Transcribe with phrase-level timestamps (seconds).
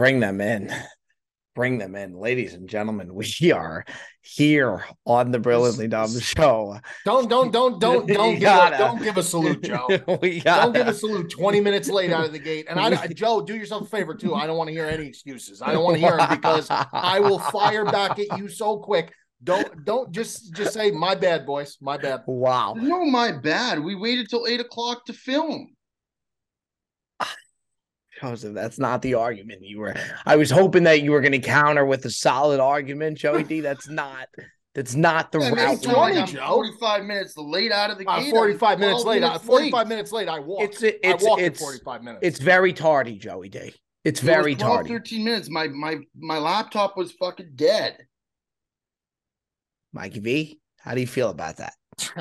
[0.00, 0.74] Bring them in.
[1.54, 3.14] Bring them in, ladies and gentlemen.
[3.14, 3.84] We are
[4.22, 6.78] here on the Brilliantly Dumb Show.
[7.04, 9.86] Don't don't don't don't don't give a, don't give a salute, Joe.
[10.22, 12.64] we Don't give a salute 20 minutes late out of the gate.
[12.70, 14.34] And I Joe, do yourself a favor too.
[14.34, 15.60] I don't want to hear any excuses.
[15.60, 19.12] I don't want to hear them because I will fire back at you so quick.
[19.44, 21.76] Don't don't just just say my bad, boys.
[21.82, 22.22] My bad.
[22.26, 22.72] Wow.
[22.74, 23.78] No, my bad.
[23.78, 25.76] We waited till eight o'clock to film.
[28.20, 29.94] Joseph, that's not the argument you were.
[30.26, 33.60] I was hoping that you were going to counter with a solid argument, Joey D.
[33.60, 34.28] That's not.
[34.74, 35.74] That's not the I mean, route.
[35.78, 36.16] it's we're like.
[36.16, 36.46] I'm Joe.
[36.54, 38.30] 45 minutes late out of the Uh, gate.
[38.30, 39.22] 45 I'm minutes late.
[39.24, 39.88] Uh, minutes 45 late.
[39.88, 40.28] minutes late.
[40.28, 40.62] I walked.
[40.62, 42.20] It's it's I walked it's in 45 minutes.
[42.26, 43.58] it's very tardy, Joey D.
[43.58, 44.88] It's It was very 12, tardy.
[44.90, 45.50] 13 minutes.
[45.50, 47.96] My my my laptop was fucking dead.
[49.92, 51.74] Mikey V, how do you feel about that?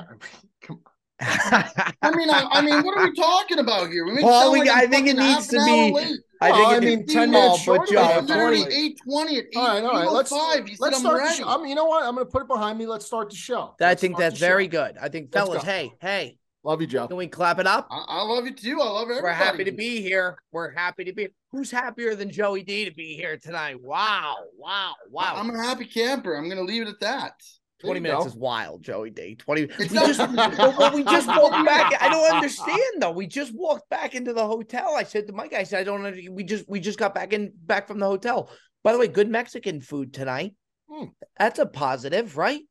[1.22, 1.64] Come
[2.02, 4.06] I mean, I, I mean, what are we talking about here?
[4.06, 6.18] We Well, we- like I'm think it needs to be- late.
[6.42, 8.62] I Well, think I it- mean, 10 Oh, minutes but short of Joe, that, 30,
[8.64, 8.76] 20.
[8.76, 10.10] 820 at 8, All right, all right.
[10.12, 10.68] Let's 8:05.
[10.70, 11.22] He said let's I'm start.
[11.22, 11.44] Ready.
[11.46, 12.04] I'm, you know what?
[12.04, 12.86] I'm going to put it behind me.
[12.88, 13.76] Let's start the show.
[13.82, 14.70] I Let's think that's very show.
[14.72, 14.98] good.
[15.02, 15.70] I think, Let's fellas, go.
[15.70, 17.08] hey, hey, Love you, Joe.
[17.08, 17.88] can we clap it up?
[17.92, 18.80] I, I love you too.
[18.82, 19.24] I love everybody.
[19.24, 20.38] We're happy to be here.
[20.54, 21.28] We're happy to be.
[21.52, 23.82] Who's happier than Joey D to be here tonight?
[23.82, 25.34] Wow, wow, wow.
[25.36, 26.36] I'm a happy camper.
[26.36, 27.34] I'm going to leave it at that.
[27.82, 28.30] There 20 minutes go.
[28.30, 29.36] is wild, Joey D.
[29.36, 31.94] 20 we just, but- but we just walked back.
[32.02, 33.12] I don't understand though.
[33.12, 34.96] We just walked back into the hotel.
[34.96, 37.32] I said to Mike, I said, I don't under- we just we just got back
[37.34, 38.50] in back from the hotel.
[38.84, 40.56] By the way, good Mexican food tonight.
[40.90, 41.06] Hmm.
[41.38, 42.62] That's a positive, right?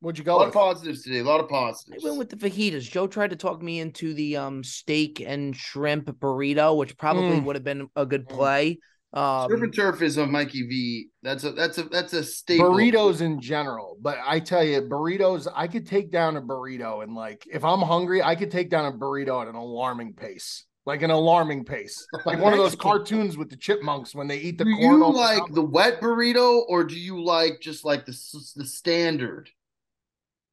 [0.00, 0.32] What'd you go?
[0.32, 0.56] A go lot with?
[0.56, 1.18] of positives today.
[1.20, 2.04] A lot of I positives.
[2.04, 2.82] went with the fajitas.
[2.90, 7.44] Joe tried to talk me into the um steak and shrimp burrito, which probably Mm.
[7.44, 8.28] would have been a good Mm.
[8.28, 8.78] play.
[9.14, 11.08] Um, Surf and turf is a Mikey V.
[11.22, 12.66] That's a that's a that's a staple.
[12.70, 13.96] burritos in general.
[14.02, 17.80] But I tell you, burritos, I could take down a burrito and like if I'm
[17.80, 20.66] hungry, I could take down a burrito at an alarming pace.
[20.84, 22.06] Like an alarming pace.
[22.24, 24.92] Like one of those cartoons with the chipmunks when they eat the Do corn.
[24.94, 25.52] you the like top.
[25.52, 28.12] the wet burrito or do you like just like the
[28.56, 29.50] the standard,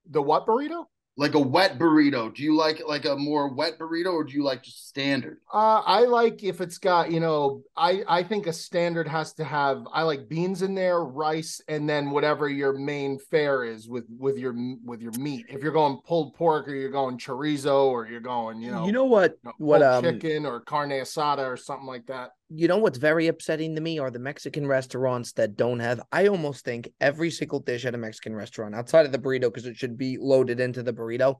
[0.09, 0.85] the what burrito?
[1.17, 2.33] Like a wet burrito?
[2.33, 5.39] Do you like like a more wet burrito or do you like just standard?
[5.53, 9.43] Uh, I like if it's got, you know, I I think a standard has to
[9.43, 9.87] have.
[9.93, 14.37] I like beans in there, rice, and then whatever your main fare is with with
[14.37, 15.45] your with your meat.
[15.49, 18.91] If you're going pulled pork, or you're going chorizo, or you're going, you know, you
[18.91, 19.31] know what?
[19.43, 22.31] you know, What pulled um, chicken or carne asada or something like that.
[22.49, 26.01] You know what's very upsetting to me are the Mexican restaurants that don't have.
[26.11, 29.65] I almost think every single dish at a Mexican restaurant, outside of the burrito, because
[29.65, 31.35] it should be loaded into the burrito,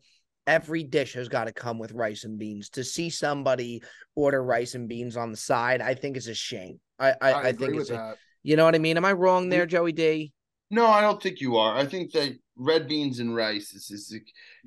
[0.48, 2.70] every dish has got to come with rice and beans.
[2.72, 3.84] To see somebody
[4.16, 6.80] order rice and beans on the side, I think is a shame.
[7.00, 8.18] I I, I, agree think with it's a, that.
[8.44, 8.98] you know what I mean.
[8.98, 10.32] Am I wrong there, Joey D?
[10.72, 11.78] No, I don't think you are.
[11.78, 14.08] I think that red beans and rice is is.
[14.10, 14.16] So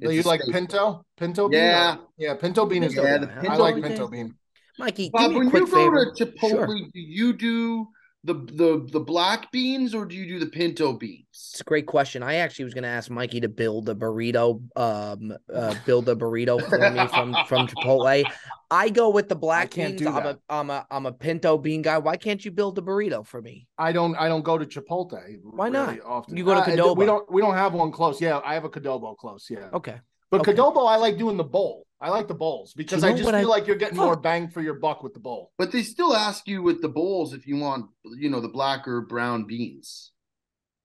[0.00, 0.53] it's you like staple.
[0.60, 1.06] pinto?
[1.16, 1.59] Pinto bean?
[1.59, 1.97] Yeah.
[2.16, 2.34] yeah.
[2.34, 3.22] Pinto bean is Yeah, good.
[3.28, 3.84] the I pinto like bean.
[3.84, 4.34] pinto bean.
[4.78, 6.12] Mikey, Bob, give me a when quick you go favor.
[6.16, 6.66] to Chipotle, Sure.
[6.66, 7.88] do you do
[8.24, 11.24] the the the black beans or do you do the pinto beans?
[11.32, 12.22] It's a great question.
[12.22, 16.16] I actually was going to ask Mikey to build a burrito, um, uh, build a
[16.16, 18.24] burrito for me from from Chipotle.
[18.70, 20.02] I go with the black can't beans.
[20.02, 20.38] do I'm a that.
[20.50, 21.98] I'm a I'm a pinto bean guy.
[21.98, 23.66] Why can't you build a burrito for me?
[23.78, 24.14] I don't.
[24.16, 25.20] I don't go to Chipotle.
[25.42, 26.00] Why really not?
[26.04, 26.36] Often.
[26.36, 26.96] You go to Uh, Qdoba.
[26.96, 27.32] We don't.
[27.32, 28.20] We don't have one close.
[28.20, 29.46] Yeah, I have a Qdoba close.
[29.48, 29.70] Yeah.
[29.72, 29.96] Okay.
[30.30, 30.52] But Okay.
[30.52, 31.86] Qdoba, I like doing the bowl.
[32.00, 34.48] I like the bowls because You I just feel I- like you're getting more bang
[34.48, 35.50] for your buck with the bowl.
[35.59, 37.86] But they still ask you with the bowls if you want,
[38.16, 40.12] you know, the black or brown beans.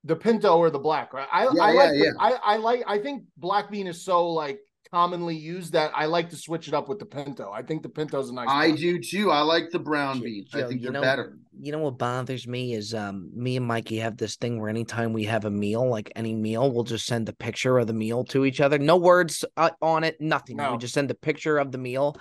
[0.05, 1.27] The pinto or the black, right?
[1.31, 1.89] I, Yeah, I yeah, like.
[1.91, 2.11] the- yeah.
[2.19, 2.83] I, I like.
[2.87, 4.59] I think black bean is so like
[4.93, 7.51] commonly used that I like to switch it up with the pinto.
[7.51, 8.47] I think the pinto's a nice.
[8.47, 8.75] I one.
[8.75, 9.31] do too.
[9.31, 10.49] I like the brown Jo- beans.
[10.51, 11.37] Joe, I think you they're know- better.
[11.59, 15.11] You know what bothers me is um me and Mikey have this thing where anytime
[15.13, 18.23] we have a meal, like any meal, we'll just send a picture of the meal
[18.25, 18.77] to each other.
[18.77, 20.57] No words uh, on it, nothing.
[20.57, 22.15] We just send a picture of the meal.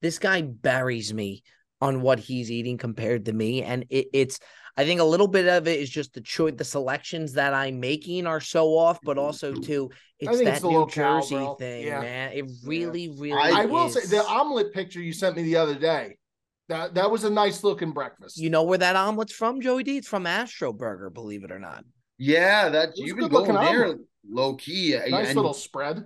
[0.00, 1.42] This guy buries me
[1.80, 4.38] on what he's eating compared to me, and it, it's.
[4.78, 7.80] I think a little bit of it is just the choice, the selections that I'm
[7.80, 9.26] making are so off, but mm-hmm.
[9.26, 9.90] also too,
[10.20, 11.54] it's that it's New Jersey bro.
[11.56, 12.00] thing, Yeah.
[12.00, 12.32] man.
[12.32, 13.32] It really, really.
[13.32, 16.16] I I will say the omelet picture you sent me the other day.
[16.68, 18.38] That that was a nice looking breakfast.
[18.38, 19.96] You know where that omelet's from, Joey D?
[19.96, 21.84] It's from Astro Burger, believe it or not.
[22.16, 23.98] Yeah, that you've been going there omelet.
[24.30, 24.94] low key.
[24.94, 26.04] Uh, nice and, little spread.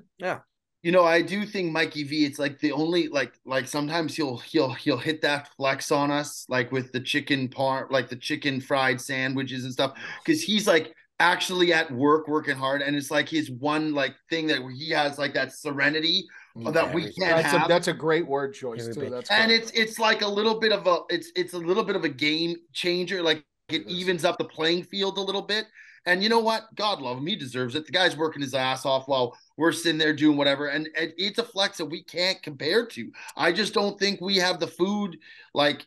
[0.82, 2.24] You know, I do think Mikey V.
[2.24, 6.44] It's like the only like like sometimes he'll he'll he'll hit that flex on us,
[6.48, 9.92] like with the chicken part, like the chicken fried sandwiches and stuff,
[10.24, 14.46] because he's like actually at work working hard, and it's like his one like thing
[14.48, 16.24] that he has like that serenity
[16.56, 17.68] mm, that we Very- can't That's a have.
[17.68, 19.08] that's a great word choice too.
[19.08, 19.60] That's and good.
[19.62, 22.08] it's it's like a little bit of a it's it's a little bit of a
[22.08, 23.92] game changer like it It is.
[24.00, 25.66] evens up the playing field a little bit
[26.06, 28.84] and you know what god love him he deserves it the guy's working his ass
[28.84, 32.42] off while we're sitting there doing whatever and, and it's a flex that we can't
[32.42, 35.16] compare to i just don't think we have the food
[35.54, 35.86] like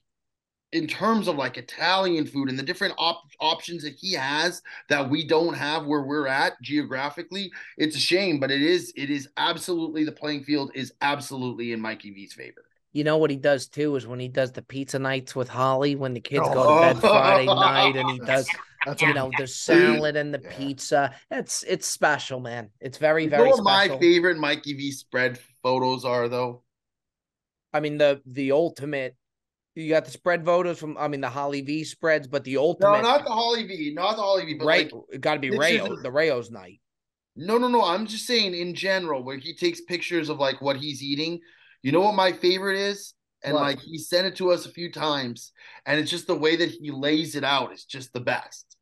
[0.76, 5.10] in terms of like Italian food and the different op- options that he has that
[5.10, 9.30] we don't have where we're at geographically, it's a shame, but it is it is
[9.38, 12.66] absolutely the playing field is absolutely in Mikey V's favor.
[12.96, 15.98] You know what he does too is when he does the pizza nights with Holly
[15.98, 16.80] when the kids go to oh.
[16.80, 18.48] bed Friday night and he does
[18.86, 20.58] that's you know the salad and the yeah.
[20.58, 21.16] pizza.
[21.30, 22.70] It's it's special, man.
[22.80, 23.50] It's very very.
[23.50, 26.64] You know my favorite Mikey V spread photos are though.
[27.74, 29.18] I mean the the ultimate.
[29.74, 33.02] You got the spread photos from I mean the Holly V spreads, but the ultimate.
[33.02, 35.40] No, not the Holly V, not the Holly V, but right, like, it got to
[35.42, 36.80] be Rayo, the Rayo's night.
[37.36, 37.84] No, no, no.
[37.84, 41.42] I'm just saying in general, where he takes pictures of like what he's eating.
[41.86, 43.14] You know what my favorite is?
[43.44, 43.62] And what?
[43.62, 45.52] like he sent it to us a few times,
[45.86, 48.76] and it's just the way that he lays it out is just the best.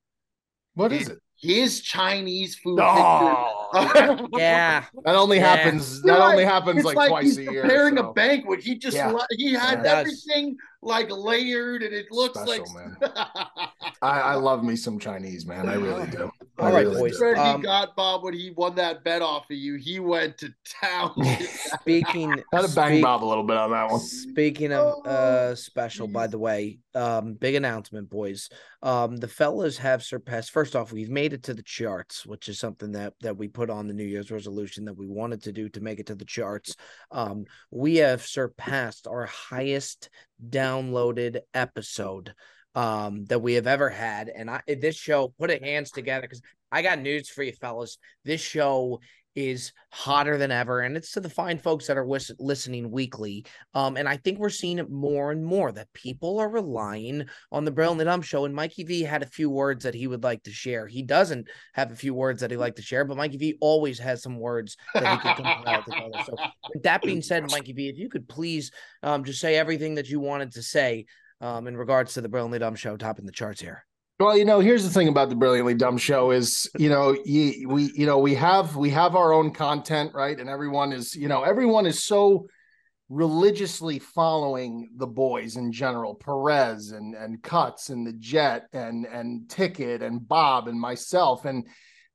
[0.74, 1.20] What is it?
[1.36, 2.80] his Chinese food.
[2.82, 5.54] Oh, yeah, that only yeah.
[5.54, 6.02] happens.
[6.04, 7.64] That only happens like, like, twice a year.
[7.64, 8.10] Preparing so.
[8.10, 9.14] a banquet, he just yeah.
[9.32, 12.74] he had yeah, everything like layered, and it looks Special, like.
[12.74, 12.98] Man.
[14.02, 15.70] I, I, love me some Chinese, man.
[15.70, 16.30] I really do.
[16.60, 17.18] All right, really boys.
[17.18, 17.36] Do.
[17.36, 19.76] Um, he got Bob when he won that bet off of you.
[19.76, 21.14] He went to town.
[21.82, 24.00] speaking, had to bang speak, Bob a little bit on that one.
[24.00, 28.50] Speaking of uh special, by the way, um, big announcement, boys.
[28.82, 30.52] Um, the fellas have surpassed.
[30.52, 33.70] First off, we've made it to the charts, which is something that that we put
[33.70, 36.26] on the New Year's resolution that we wanted to do to make it to the
[36.26, 36.76] charts.
[37.12, 40.10] Um, we have surpassed our highest
[40.50, 42.34] downloaded episode
[42.76, 44.30] um that we have ever had.
[44.30, 46.42] And i this show put it hands together because
[46.72, 47.98] i got news for you fellas.
[48.26, 49.00] This show
[49.36, 52.08] is hotter than ever and it's to the fine folks that are
[52.40, 53.46] listening weekly.
[53.74, 57.66] Um and i think we're seeing it more and more that people are relying on
[57.66, 58.46] the Brilliantly Dumb show.
[58.46, 60.88] And mikey v had a few words that he would like to share.
[60.88, 64.00] He doesn't have a few words that he'd like to share but mikey v always
[64.00, 66.24] has some words that he could compile together.
[66.26, 66.36] So
[66.84, 68.72] with that being said mikey v if you could please
[69.02, 71.06] um just say everything that you wanted to say
[71.42, 73.86] um in regards to the brilliantly dumb show topping the charts here
[74.20, 77.68] well, you know, here's the thing about the Brilliantly Dumb Show is, you know, you,
[77.68, 80.40] we, you know, we have we have our own content, right?
[80.40, 82.48] And everyone is, you know, everyone is so
[83.10, 89.50] religiously following the boys in general, Perez and and Cuts and the Jet and and
[89.50, 91.68] Ticket and Bob and myself, and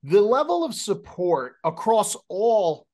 [0.03, 2.87] the level of support across all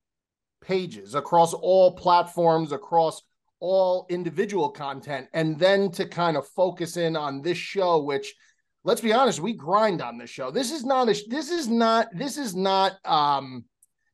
[0.65, 3.23] pages, across all platforms, across
[3.61, 8.35] all individual content, and then to kind of focus in on this show, which
[8.85, 10.51] let's be honest, we grind on this show.
[10.51, 13.65] This is not a this is not this is not um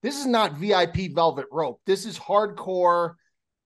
[0.03, 1.81] this is not VIP velvet rope.
[1.87, 3.15] This is hardcore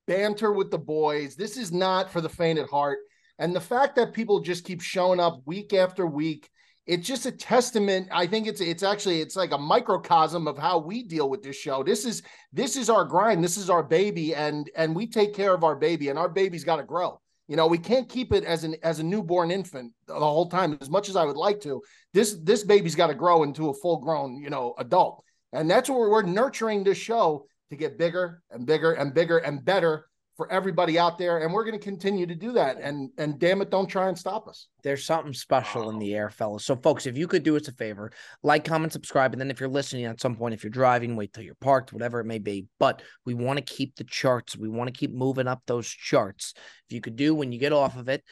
[0.06, 1.36] banter with the boys.
[1.36, 2.98] This is not for the faint at heart.
[3.38, 6.48] And the fact that people just keep showing up week after week,
[6.86, 8.08] it's just a testament.
[8.12, 11.56] I think it's it's actually it's like a microcosm of how we deal with this
[11.56, 11.82] show.
[11.82, 12.22] This is
[12.52, 13.42] this is our grind.
[13.42, 16.64] This is our baby, and and we take care of our baby, and our baby's
[16.64, 17.20] got to grow.
[17.48, 20.78] You know, we can't keep it as an as a newborn infant the whole time
[20.80, 21.82] as much as I would like to.
[22.12, 25.22] This this baby's got to grow into a full grown, you know, adult.
[25.52, 29.38] And that's what we're, we're nurturing this show to get bigger and bigger and bigger
[29.38, 33.10] and better for everybody out there and we're going to continue to do that and
[33.18, 36.64] and damn it don't try and stop us there's something special in the air fellas
[36.64, 38.10] so folks if you could do us a favor
[38.42, 41.32] like comment subscribe and then if you're listening at some point if you're driving wait
[41.32, 44.68] till you're parked whatever it may be but we want to keep the charts we
[44.68, 46.54] want to keep moving up those charts
[46.88, 48.22] if you could do when you get off of it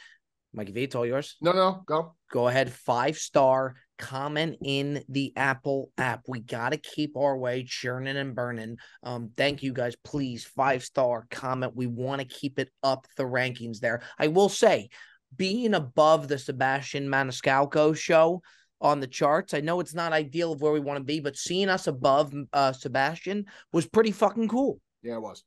[0.55, 1.35] Mikey V, it's all yours.
[1.41, 2.15] No, no, go.
[2.31, 2.71] Go ahead.
[2.71, 6.23] Five star comment in the Apple app.
[6.27, 8.77] We got to keep our way churning and burning.
[9.03, 9.95] Um, thank you guys.
[10.03, 11.75] Please, five star comment.
[11.75, 14.01] We want to keep it up the rankings there.
[14.17, 14.89] I will say,
[15.35, 18.41] being above the Sebastian Maniscalco show
[18.81, 21.37] on the charts, I know it's not ideal of where we want to be, but
[21.37, 24.79] seeing us above uh, Sebastian was pretty fucking cool.
[25.01, 25.43] Yeah, it was.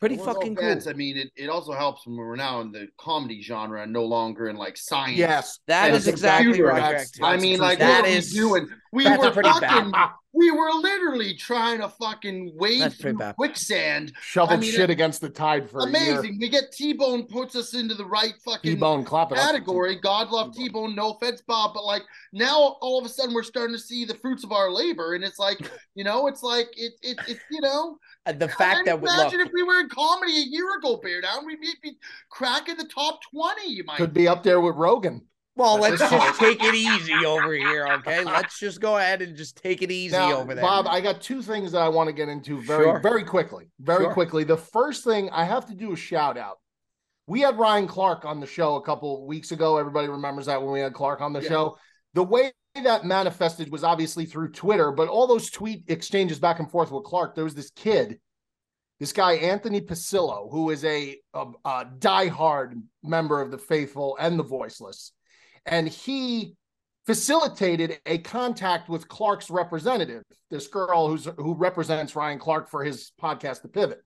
[0.00, 0.78] Pretty fucking cool.
[0.86, 4.04] I mean, it, it also helps when we're now in the comedy genre and no
[4.04, 5.16] longer in like science.
[5.16, 7.06] Yes, that is exactly right.
[7.22, 8.68] I mean, like that what is, doing?
[8.94, 9.92] We were fucking
[10.34, 15.20] we were literally trying to fucking wade That's through quicksand, shovel I mean, shit against
[15.20, 16.38] the tide for amazing.
[16.40, 19.96] We get T Bone puts us into the right fucking T-Bone category.
[19.96, 23.42] God love T Bone, no offense, Bob, but like now all of a sudden we're
[23.42, 25.58] starting to see the fruits of our labor, and it's like
[25.96, 27.98] you know, it's like it it, it you know.
[28.26, 31.20] Uh, the fact that imagine look, if we were in comedy a year ago, Bear
[31.20, 31.92] Down, we'd be, be
[32.30, 33.72] cracking the top twenty.
[33.72, 35.22] You might could be up there with Rogan.
[35.56, 38.24] Well, let's just take it easy over here, okay?
[38.24, 40.62] Let's just go ahead and just take it easy now, over there.
[40.62, 43.00] Bob, I got two things that I want to get into very, sure.
[43.00, 43.70] very quickly.
[43.78, 44.12] Very sure.
[44.12, 44.42] quickly.
[44.42, 46.58] The first thing I have to do a shout out.
[47.26, 49.78] We had Ryan Clark on the show a couple weeks ago.
[49.78, 51.48] Everybody remembers that when we had Clark on the yeah.
[51.48, 51.78] show.
[52.14, 56.70] The way that manifested was obviously through Twitter, but all those tweet exchanges back and
[56.70, 58.18] forth with Clark, there was this kid
[59.00, 64.38] this guy Anthony Pasillo, who is a, a, a diehard member of the faithful and
[64.38, 65.12] the voiceless,
[65.66, 66.56] and he
[67.06, 73.12] facilitated a contact with Clark's representative, this girl who's who represents Ryan Clark for his
[73.20, 74.00] podcast, The Pivot.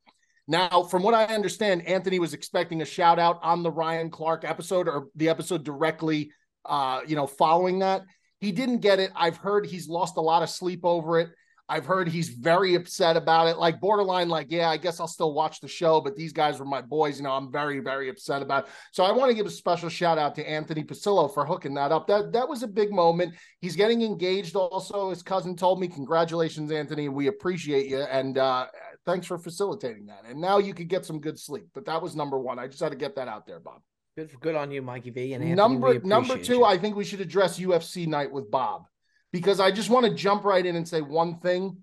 [0.47, 4.45] Now, from what I understand, Anthony was expecting a shout out on the Ryan Clark
[4.45, 6.33] episode or the episode directly,
[6.65, 8.03] uh, you know, following that.
[8.41, 9.11] He didn't get it.
[9.15, 11.29] I've heard he's lost a lot of sleep over it.
[11.71, 15.35] I've heard he's very upset about it, like borderline, like, yeah, I guess I'll still
[15.35, 17.19] watch the show, but these guys were my boys.
[17.19, 18.71] You know, I'm very, very upset about it.
[18.93, 21.93] So I want to give a special shout out to Anthony Pasillo for hooking that
[21.93, 22.07] up.
[22.07, 23.35] That that was a big moment.
[23.61, 25.11] He's getting engaged also.
[25.11, 27.11] His cousin told me, Congratulations, Anthony.
[27.11, 28.01] We appreciate you.
[28.01, 28.67] And uh,
[29.05, 30.23] thanks for facilitating that.
[30.27, 31.67] And now you could get some good sleep.
[31.75, 32.59] But that was number one.
[32.59, 33.83] I just had to get that out there, Bob.
[34.17, 35.35] Good, good on you, Mikey V.
[35.35, 36.65] And Anthony, number number two, you.
[36.65, 38.85] I think we should address UFC night with Bob
[39.33, 41.79] because I just want to jump right in and say one thing.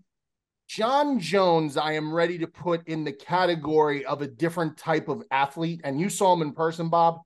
[0.67, 5.23] Jon Jones, I am ready to put in the category of a different type of
[5.29, 5.81] athlete.
[5.83, 7.19] And you saw him in person, Bob.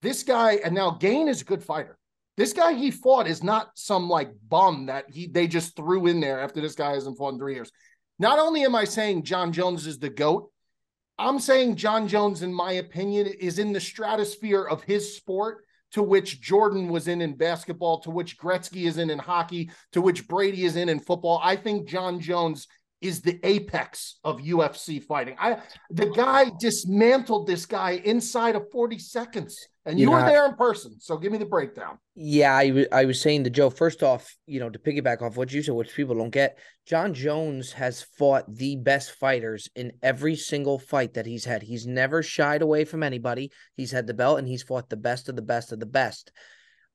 [0.00, 1.98] This guy, and now Gane is a good fighter.
[2.36, 6.18] This guy he fought is not some like bum that he they just threw in
[6.18, 7.70] there after this guy hasn't fought in three years.
[8.18, 10.50] Not only am I saying Jon Jones is the GOAT,
[11.18, 16.02] I'm saying Jon Jones, in my opinion, is in the stratosphere of his sport to
[16.02, 20.26] which Jordan was in in basketball, to which Gretzky is in in hockey, to which
[20.26, 21.40] Brady is in in football.
[21.42, 22.66] I think Jon Jones
[23.02, 25.36] is the apex of UFC fighting.
[25.38, 25.58] I
[25.90, 29.68] the guy dismantled this guy inside of 40 seconds.
[29.84, 31.00] And you, you were there in person.
[31.00, 31.98] So give me the breakdown.
[32.14, 35.36] Yeah, I, w- I was saying to Joe, first off, you know, to piggyback off
[35.36, 36.56] what you said, which people don't get,
[36.86, 41.62] Jon Jones has fought the best fighters in every single fight that he's had.
[41.64, 43.50] He's never shied away from anybody.
[43.74, 46.30] He's had the belt and he's fought the best of the best of the best.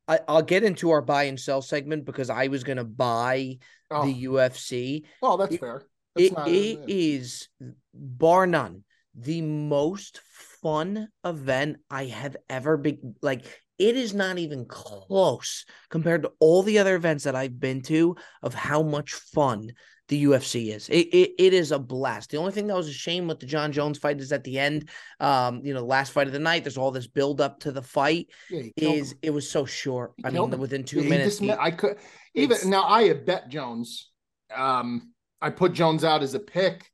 [0.07, 3.57] I, will get into our buy and sell segment because I was going to buy
[3.91, 4.05] oh.
[4.05, 5.03] the UFC.
[5.21, 5.83] Oh, that's fair.
[6.17, 7.49] That's it, it is
[7.93, 8.83] bar none
[9.17, 10.21] the most
[10.61, 13.45] fun event I have ever been like
[13.79, 18.15] it is not even close compared to all the other events that I've been to
[18.41, 19.71] of how much fun
[20.07, 20.87] the UFC is.
[20.89, 22.31] It, it, it is a blast.
[22.31, 24.57] The only thing that was a shame with the Jon Jones fight is at the
[24.57, 27.71] end, um, you know, last fight of the night, there's all this build up to
[27.71, 28.29] the fight.
[28.49, 29.17] Yeah, is him.
[29.21, 30.13] it was so short.
[30.23, 30.59] I mean, him.
[30.59, 31.39] within two yeah, minutes.
[31.39, 31.97] He, I could
[32.33, 34.09] even now I had bet Jones.
[34.55, 36.91] Um, I put Jones out as a pick,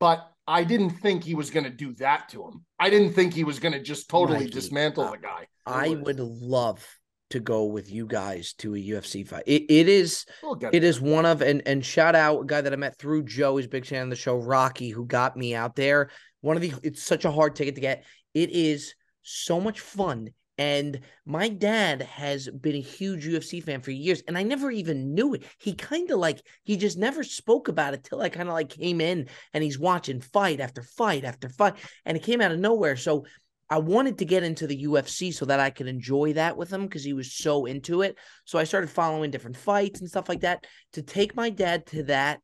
[0.00, 2.64] but I didn't think he was going to do that to him.
[2.78, 5.46] I didn't think he was going to just totally Mikey, dismantle uh, the guy.
[5.66, 6.86] I would love
[7.30, 9.44] to go with you guys to a UFC fight.
[9.46, 12.72] It, it is we'll it is one of and and shout out a guy that
[12.72, 13.56] I met through Joe.
[13.56, 16.10] He's a big fan of the show, Rocky, who got me out there.
[16.40, 18.04] One of the it's such a hard ticket to get.
[18.32, 23.92] It is so much fun and my dad has been a huge UFC fan for
[23.92, 25.44] years, and I never even knew it.
[25.58, 28.68] He kind of like he just never spoke about it till I kind of like
[28.68, 32.58] came in and he's watching fight after fight after fight, and it came out of
[32.58, 32.96] nowhere.
[32.96, 33.24] So
[33.70, 36.82] I wanted to get into the UFC so that I could enjoy that with him
[36.82, 38.16] because he was so into it.
[38.44, 40.66] So I started following different fights and stuff like that.
[40.94, 42.40] To take my dad to that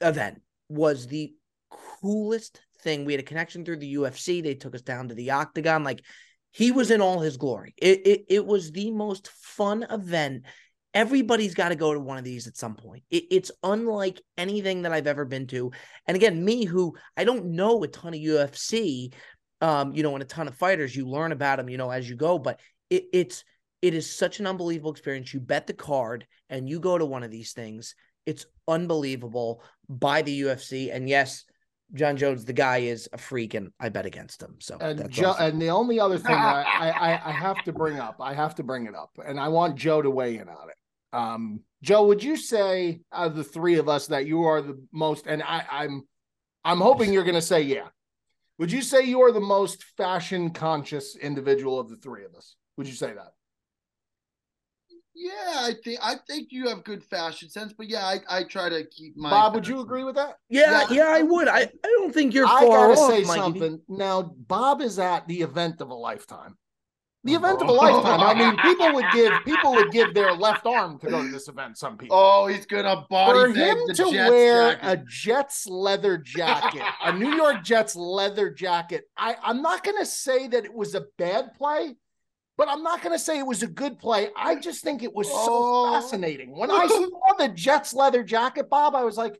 [0.00, 1.34] event was the
[2.00, 3.04] coolest thing.
[3.04, 4.42] We had a connection through the UFC.
[4.42, 5.82] They took us down to the octagon.
[5.82, 6.02] Like
[6.52, 7.74] he was in all his glory.
[7.76, 10.44] It it, it was the most fun event.
[10.94, 13.02] Everybody's got to go to one of these at some point.
[13.10, 15.72] It, it's unlike anything that I've ever been to.
[16.06, 19.12] And again, me who I don't know a ton of UFC,
[19.62, 22.08] um, you know, and a ton of fighters, you learn about them, you know, as
[22.08, 22.38] you go.
[22.38, 23.44] But it, it's
[23.80, 25.32] it is such an unbelievable experience.
[25.32, 27.94] You bet the card and you go to one of these things.
[28.26, 30.94] It's unbelievable by the UFC.
[30.94, 31.44] And yes,
[31.94, 34.56] Jon Jones, the guy is a freak, and I bet against him.
[34.60, 35.46] So and Joe, awesome.
[35.46, 38.62] and the only other thing I, I, I have to bring up, I have to
[38.62, 40.76] bring it up, and I want Joe to weigh in on it.
[41.16, 44.82] Um, Joe, would you say out of the three of us that you are the
[44.92, 45.26] most?
[45.26, 46.02] And I, I'm,
[46.64, 47.88] I'm hoping you're going to say yeah.
[48.58, 52.56] Would you say you are the most fashion conscious individual of the three of us?
[52.76, 53.32] Would you say that?
[55.14, 58.70] Yeah, I think I think you have good fashion sense, but yeah, I, I try
[58.70, 59.28] to keep my.
[59.30, 60.38] Bob, would you agree with that?
[60.48, 61.48] Yeah, yeah, yeah I would.
[61.48, 62.46] I, I don't think you're.
[62.46, 63.40] I gotta off, say Mikey.
[63.40, 64.22] something now.
[64.22, 66.56] Bob is at the event of a lifetime.
[67.24, 67.74] The event of a oh.
[67.74, 68.20] lifetime.
[68.20, 71.46] I mean, people would give people would give their left arm to go to this
[71.46, 71.76] event.
[71.76, 72.16] Some people.
[72.18, 74.88] Oh, he's gonna body for him to Jets wear jacket.
[74.88, 79.04] a Jets leather jacket, a New York Jets leather jacket.
[79.16, 81.96] I I'm not gonna say that it was a bad play
[82.56, 84.28] but I'm not going to say it was a good play.
[84.36, 85.92] I just think it was so oh.
[85.92, 86.56] fascinating.
[86.56, 89.38] When I saw the Jets leather jacket, Bob, I was like,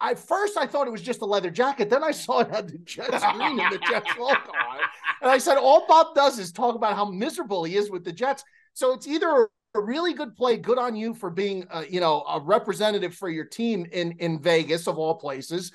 [0.00, 1.88] I first I thought it was just a leather jacket.
[1.88, 4.86] Then I saw it had the Jets green and the Jets logo on it.
[5.22, 8.12] And I said, all Bob does is talk about how miserable he is with the
[8.12, 8.42] Jets.
[8.74, 12.22] So it's either a really good play, good on you for being, uh, you know,
[12.28, 15.70] a representative for your team in in Vegas of all places,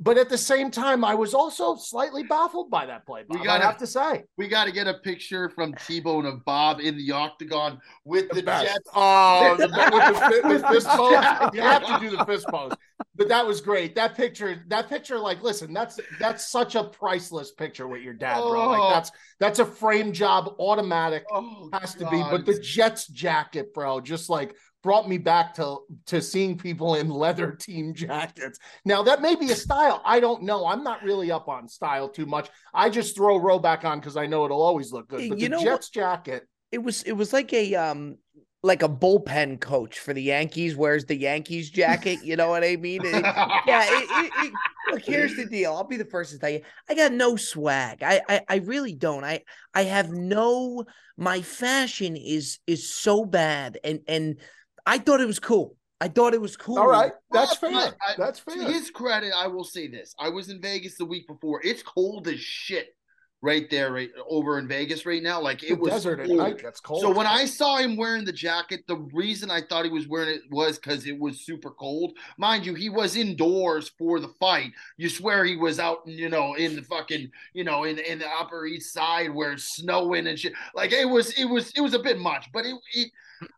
[0.00, 3.22] But at the same time, I was also slightly baffled by that play.
[3.28, 4.24] We gotta- I have to say.
[4.36, 8.42] We got to get a picture from T-Bone of Bob in the octagon with the,
[8.42, 8.66] best.
[8.66, 8.88] Jets.
[8.92, 9.66] Oh, the,
[10.42, 11.54] with the, fi- fist pose.
[11.54, 12.72] You have to do the fist pose.
[13.14, 13.94] But that was great.
[13.94, 18.40] That picture, that picture, like, listen, that's that's such a priceless picture with your dad,
[18.40, 18.62] bro.
[18.62, 18.68] Oh.
[18.70, 22.20] Like that's that's a frame job, automatic, Oh, has to be.
[22.30, 27.08] But the Jets jacket, bro, just like brought me back to to seeing people in
[27.08, 28.58] leather team jackets.
[28.84, 30.00] Now that may be a style.
[30.04, 30.66] I don't know.
[30.66, 32.50] I'm not really up on style too much.
[32.72, 35.28] I just throw row back on because I know it'll always look good.
[35.28, 38.18] But You the know Jets jacket, It was it was like a um
[38.62, 42.22] like a bullpen coach for the Yankees wears the Yankees jacket.
[42.22, 43.00] You know what I mean?
[43.04, 43.24] It-
[43.66, 43.84] yeah.
[43.86, 44.52] It, it, it,
[44.90, 45.72] look, here's the deal.
[45.74, 46.60] I'll be the first to tell you.
[46.88, 48.02] I got no swag.
[48.02, 49.24] I, I I really don't.
[49.24, 49.40] I
[49.74, 50.84] I have no.
[51.16, 54.40] My fashion is is so bad, and and
[54.86, 55.76] I thought it was cool.
[56.00, 56.78] I thought it was cool.
[56.78, 57.94] all right, that's Well, fair.
[58.06, 58.62] I- That's To fair.
[58.72, 61.60] his credit, I will say this: I was in Vegas the week before.
[61.64, 62.94] It's cold as shit
[63.40, 65.40] right there, right over in Vegas right now.
[65.40, 66.38] Like it The was desert at cold.
[66.38, 67.00] night gets cold.
[67.02, 70.30] So when I saw him wearing the jacket, the reason I thought he was wearing
[70.30, 72.16] it was because it was super cold.
[72.38, 74.72] Mind you, he was indoors for the fight.
[74.96, 78.28] You swear he was out, you know, in the fucking, you know, in in the
[78.28, 80.54] Upper East Side where it's snowing and shit.
[80.74, 82.50] Like it was, it was, it was a bit much.
[82.52, 83.10] But it, it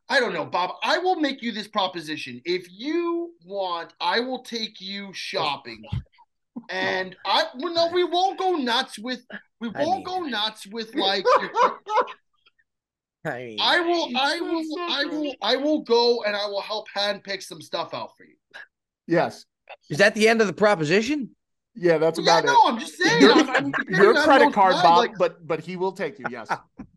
[0.09, 0.77] I don't know, Bob.
[0.83, 2.41] I will make you this proposition.
[2.45, 5.83] If you want, I will take you shopping.
[6.71, 9.21] And I well, no, we won't go nuts with
[9.61, 11.25] we won't mean- go nuts with like
[13.25, 16.87] I mean, I will, I will, I will, I will go and I will help
[16.97, 18.37] handpick some stuff out for you.
[19.09, 19.45] yes,
[19.91, 21.31] is that the end of the proposition?
[21.75, 22.47] yeah, that's yeah, about it.
[22.47, 23.21] no, I'm just saying.
[23.21, 26.27] Your, I'm, I'm your credit card, Bob, like- but but he will take you.
[26.31, 26.49] Yes,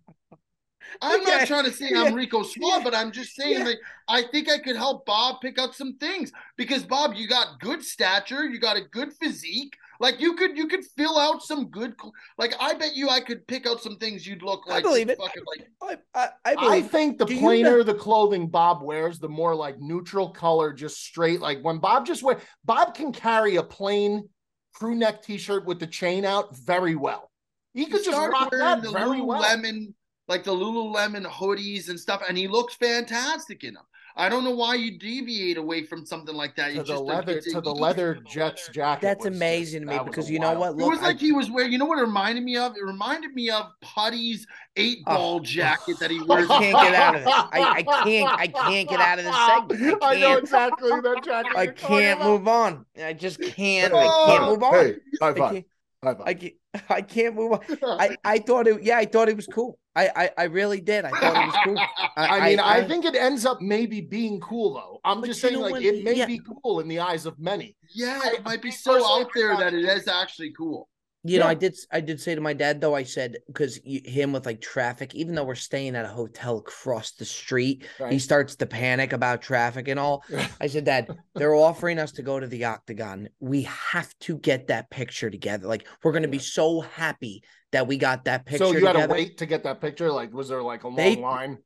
[1.01, 1.37] I'm Okay.
[1.37, 3.65] not trying to say I'm Rico Suave, but I'm just saying Yeah.
[3.65, 7.59] like I think I could help Bob pick out some things because Bob, you got
[7.59, 9.75] good stature, you got a good physique.
[10.01, 11.93] Like you could, you could fill out some good.
[12.37, 14.71] Like I bet you, I could pick out some things you'd look like.
[14.71, 14.83] I like.
[14.85, 15.17] believe it.
[15.19, 15.43] Fucking
[15.81, 19.27] like I I, I I think the Do you plainer the clothing Bob wears, the
[19.27, 21.41] more like neutral color, just straight.
[21.41, 24.29] Like when Bob just wear, Bob can carry a plain
[24.73, 27.29] crew neck T-shirt with the chain out very well.
[27.73, 29.43] He could just start rock that the very well.
[29.43, 29.93] Lululemon,
[30.29, 33.83] like the Lululemon hoodies and stuff, and he looks fantastic in them.
[34.15, 36.73] I don't know why you deviate away from something like that.
[36.73, 39.01] To It's the just a- leather, to the leather Jets jacket.
[39.01, 40.69] That's was just- amazing to me because you know wild- what?
[40.71, 41.71] It Look, was I- like he was wearing.
[41.71, 42.75] You know what it reminded me of?
[42.75, 47.21] It reminded me of Puddy's eight ball jacket that he I can't get out of
[47.23, 47.33] this.
[47.33, 48.39] I, I can't.
[48.39, 50.03] I can't get out of this segment.
[50.03, 50.39] I I know can't.
[50.43, 51.51] exactly that jacket.
[51.55, 52.29] I you're can't about.
[52.31, 52.85] move on.
[53.01, 53.93] I just can't.
[53.93, 54.73] I Oh, can't move on.
[54.73, 55.51] Hey, high I five.
[55.53, 55.65] can't.
[56.03, 56.39] High I five.
[56.39, 56.53] can't.
[56.89, 57.61] I can't move on.
[57.83, 58.83] I, I thought it.
[58.83, 59.79] Yeah, I thought it was cool.
[59.99, 61.05] I I, I really did.
[61.05, 61.79] I thought it was cool.
[62.17, 64.99] I mean, I, think it ends up maybe being cool though.
[65.03, 65.83] I'm But just you saying, know like what?
[65.83, 66.25] it may Yeah.
[66.25, 67.75] be cool in the eyes of many.
[67.93, 70.87] yeah, it might be so out there that it is actually cool.
[71.23, 71.75] You know, I did.
[71.91, 72.95] I did say to my dad though.
[72.95, 77.11] I said because him with like traffic, even though we're staying at a hotel across
[77.11, 80.23] the street, he starts to panic about traffic and all.
[80.61, 83.27] I said, Dad, they're offering us to go to the octagon.
[83.41, 85.67] We have to get that picture together.
[85.67, 89.07] Like we're gonna be so happy that we got that picture so you had together.
[89.07, 90.11] to wait to get that picture.
[90.11, 91.57] Like, was there like a long They- line?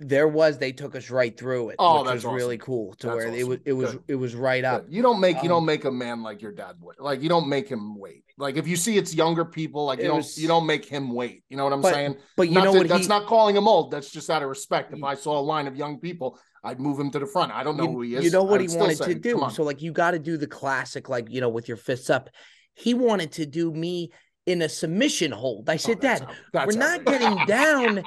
[0.00, 0.58] There was.
[0.58, 2.94] They took us right through it, Oh, which was really cool.
[3.00, 4.02] To That's where it was, it was, Good.
[4.08, 4.84] it was right up.
[4.84, 4.94] Good.
[4.94, 6.96] You don't make you Um, don't make a man like your dad would.
[7.00, 8.24] Like you don't make him wait.
[8.36, 11.42] Like if you see it's younger people, like you don't you don't make him wait.
[11.48, 12.16] You know what I'm But saying?
[12.36, 12.88] But you Not know that- what?
[12.88, 13.90] that's he, not calling him old.
[13.90, 14.92] That's just out of respect.
[14.92, 17.50] If You- I saw a line of young people, I'd move him to the front.
[17.52, 18.24] I don't know you, who he is.
[18.24, 19.48] You know what he wanted say, to do.
[19.52, 22.30] So like you got to do the classic, like you know, with your fists up.
[22.74, 24.12] He wanted to do me
[24.46, 25.68] in a submission hold.
[25.68, 26.20] I Oh, said, that's
[26.52, 28.04] Dad, we're not getting down.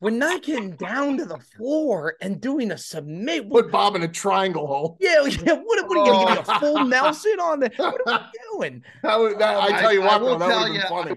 [0.00, 3.50] We're not getting down to the floor and doing a submit.
[3.50, 4.96] Put Bob in a triangle hole.
[5.00, 5.54] yeah, yeah.
[5.54, 6.84] What, what are you gonna give me a full Oh.
[6.84, 7.70] Nelson on the?
[7.76, 8.82] What are we doing?
[9.02, 10.74] That would, that, I I- tell you I what, will though, that tell would have
[10.74, 10.88] you, been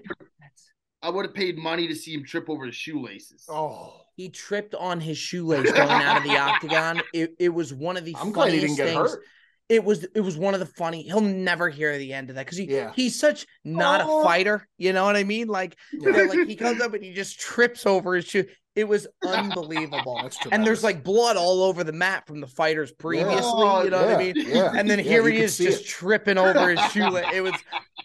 [1.04, 3.44] I would have paid money to see him trip over his shoelaces.
[3.48, 7.02] Oh, He tripped on his shoelace going out of the octagon.
[7.12, 9.10] It, it was one of the I'm glad he funniest didn't get things.
[9.12, 9.24] hurt.
[9.72, 11.02] It was it was one of the funny.
[11.02, 12.92] He'll never hear the end of that because he Yeah.
[12.94, 14.20] he's such not Oh.
[14.20, 14.68] a fighter.
[14.76, 15.48] You know what I mean?
[15.48, 16.14] Like Yeah.
[16.14, 18.44] you like he comes up and he just trips over his shoe.
[18.76, 20.18] It was unbelievable.
[20.22, 23.40] That's and there's like blood all over the mat from the fighters previously.
[23.42, 24.34] Oh, you know what I mean?
[24.36, 24.72] Yeah.
[24.76, 25.86] And then Yeah, here he is just it.
[25.86, 27.24] tripping over his shoelace.
[27.32, 27.54] It was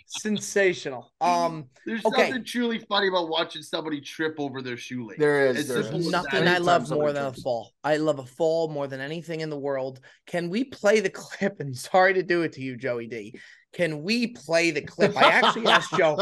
[0.08, 1.12] sensational.
[1.22, 2.24] Um, There's okay.
[2.28, 5.18] something truly funny about watching somebody trip over their shoelace.
[5.20, 5.58] There is.
[5.60, 6.06] It's There simple is.
[6.08, 6.56] as nothing that.
[6.56, 7.72] I love more somebody than a fall.
[7.84, 10.00] I love a fall more than anything in the world.
[10.26, 11.60] Can we play the clip?
[11.60, 13.40] And sorry to do it to you, Joey D.
[13.74, 15.16] Can we play the clip?
[15.18, 16.18] I actually asked Joe.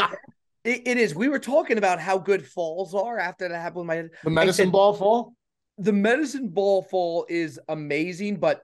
[0.64, 1.14] It, it is.
[1.14, 4.66] We were talking about how good falls are after that happened with my The medicine
[4.68, 5.36] said- ball fall.
[5.78, 8.62] the medicine ball fall is amazing, but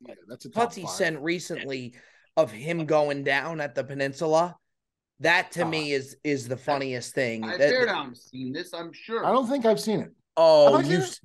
[0.00, 1.94] Yeah, that's a top Putsy sent recently
[2.38, 4.56] of him going down at the peninsula.
[5.20, 5.68] That to Ah.
[5.68, 7.44] me is is the funniest thing.
[7.44, 9.24] I That- fair down seen this, I'm sure.
[9.24, 10.10] I don't think I've seen it.
[10.36, 11.20] oh, Have seen you've it?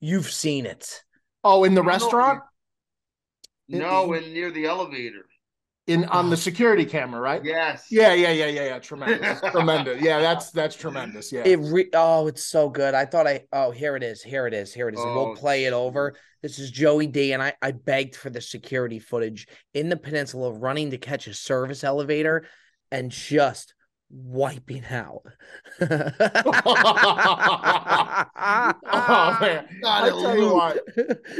[0.00, 1.02] you've seen it.
[1.44, 2.42] Oh, in the No, no, restaurant
[3.68, 5.26] No, and near the elevator.
[5.88, 7.44] in on the security camera, right?
[7.44, 7.86] Yes.
[7.90, 8.78] Yeah, yeah, yeah, yeah, yeah.
[8.78, 10.00] Tremendous, tremendous.
[10.00, 11.32] Yeah, that's that's tremendous.
[11.32, 11.42] Yeah.
[11.44, 12.94] It re- oh, it's so good.
[12.94, 15.00] I thought I oh here it is, here it is, here it is.
[15.00, 16.14] And Oh, we'll play it over.
[16.40, 20.52] This is Joey D, and I I begged for the security footage in the peninsula
[20.52, 22.46] running to catch a service elevator
[22.92, 23.74] and just
[24.14, 25.22] wiping out.
[25.80, 25.86] oh
[29.40, 30.78] man, Got I it, tell you what,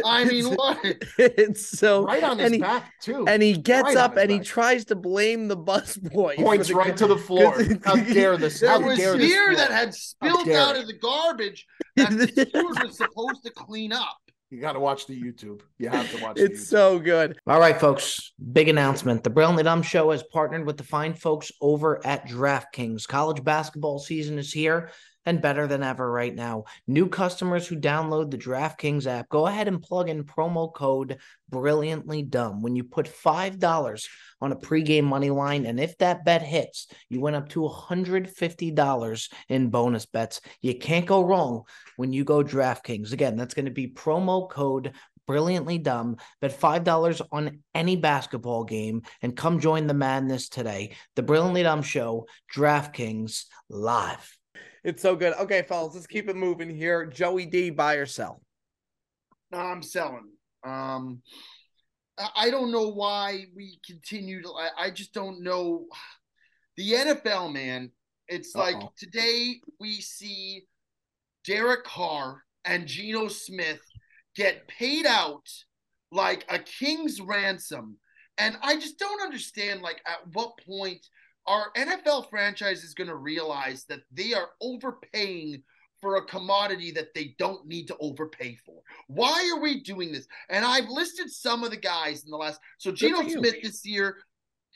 [0.05, 0.79] I mean, what?
[1.19, 3.27] it's so right on his and he, back too.
[3.29, 6.37] and he gets Right up his and he tries to blame the busboy.
[6.37, 7.55] for Points the- right to the floor.
[7.85, 8.61] How dare this?
[8.61, 12.97] There How was beer that had spilled out of the garbage that the steward was
[12.97, 14.17] supposed to clean up.
[14.53, 15.62] You got to watch the YouTube.
[15.79, 16.38] You have to watch.
[16.38, 17.38] It's the so good.
[17.47, 18.33] All right, folks.
[18.53, 19.25] Big announcement.
[19.25, 23.09] The Brilliantly Dumb Show has partnered with the fine folks over at DraftKings.
[23.09, 24.91] College basketball season is here
[25.27, 26.65] and better than ever right now.
[26.87, 32.23] New customers who download the DraftKings app, go ahead and plug in promo code Brilliantly
[32.23, 32.63] Dumb.
[32.63, 34.09] When you put $5
[34.41, 39.33] on a pregame money line, and if that bet hits, you win up to $150
[39.49, 40.41] in bonus bets.
[40.61, 41.63] You can't go wrong
[41.97, 43.13] when you go DraftKings.
[43.13, 44.93] Again, that's going to be promo code
[45.27, 46.17] brilliantly dumb.
[46.41, 50.97] Bet $5 on any basketball game and come join the madness today.
[51.17, 54.39] The Brilliantly Dumb Show, DraftKings live.
[54.85, 55.35] It's so good.
[55.35, 57.07] Okay, fellas, let's keep it moving here.
[57.07, 58.42] Joey D, buy or sell?
[59.53, 60.31] I'm selling.
[60.64, 61.23] Um,
[62.37, 64.49] I don't know why we continue to.
[64.51, 65.87] I, I just don't know.
[66.77, 67.90] The NFL, man.
[68.29, 68.92] It's like Uh-oh.
[68.97, 70.62] today we see
[71.45, 73.81] Derek Carr and Geno Smith
[74.37, 75.47] get paid out
[76.11, 77.97] like a king's ransom,
[78.38, 79.83] and I just don't understand.
[79.83, 81.07] Like, at what point
[81.46, 85.62] our NFL franchise is going to realize that they are overpaying
[86.00, 88.83] for a commodity that they don't need to overpay for.
[89.07, 90.26] Why are we doing this?
[90.50, 92.61] And I've listed some of the guys in the last.
[92.78, 93.26] So Geno.
[93.28, 94.18] Smith this year,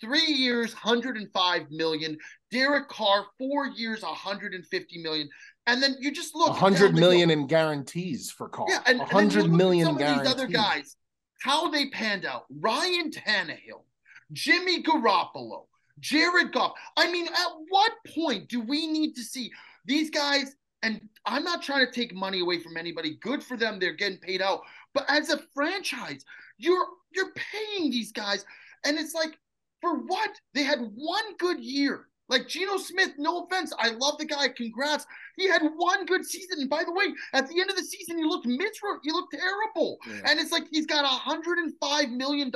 [0.01, 2.17] three years, 105 million.
[2.53, 5.29] Derek Carr, four years, 150 million.
[5.67, 7.41] And then you just look A hundred down the million hill.
[7.41, 8.69] in guarantees for Carl.
[8.71, 10.25] Yeah, and, a and then you hundred million some of guarantees.
[10.25, 10.97] these other guys,
[11.43, 12.45] how they panned out.
[12.61, 13.83] Ryan Tannehill,
[14.33, 15.65] Jimmy Garoppolo,
[16.01, 16.73] Jared Goff.
[16.97, 19.51] I mean, at what point do we need to see
[19.85, 20.55] these guys?
[20.83, 23.17] And I'm not trying to take money away from anybody.
[23.21, 24.61] Good for them; they're getting paid out.
[24.95, 26.25] But as a franchise,
[26.59, 28.45] you're you're paying these guys,
[28.85, 29.39] and it's like,
[29.81, 30.31] for what?
[30.55, 32.07] They had one good year.
[32.29, 34.49] Like Geno Smith, no offense, I love the guy.
[34.49, 35.07] Congrats.
[35.37, 36.59] He had one good season.
[36.61, 39.01] And by the way, at the end of the season, he looked miserable.
[39.05, 39.99] He looked terrible.
[40.09, 40.31] Yeah.
[40.31, 42.51] And it's like he's got $105 million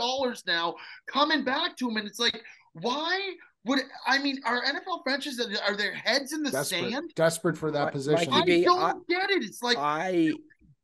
[0.47, 0.75] now
[1.07, 1.99] coming back to him.
[1.99, 2.43] And it's like,
[2.75, 7.13] why would I mean, are NFL franchises are their heads in the Desperate, sand?
[7.15, 8.33] desperate for that Mike- position.
[8.33, 9.43] I Mikey, uh, don't I- get it.
[9.45, 10.33] It's like I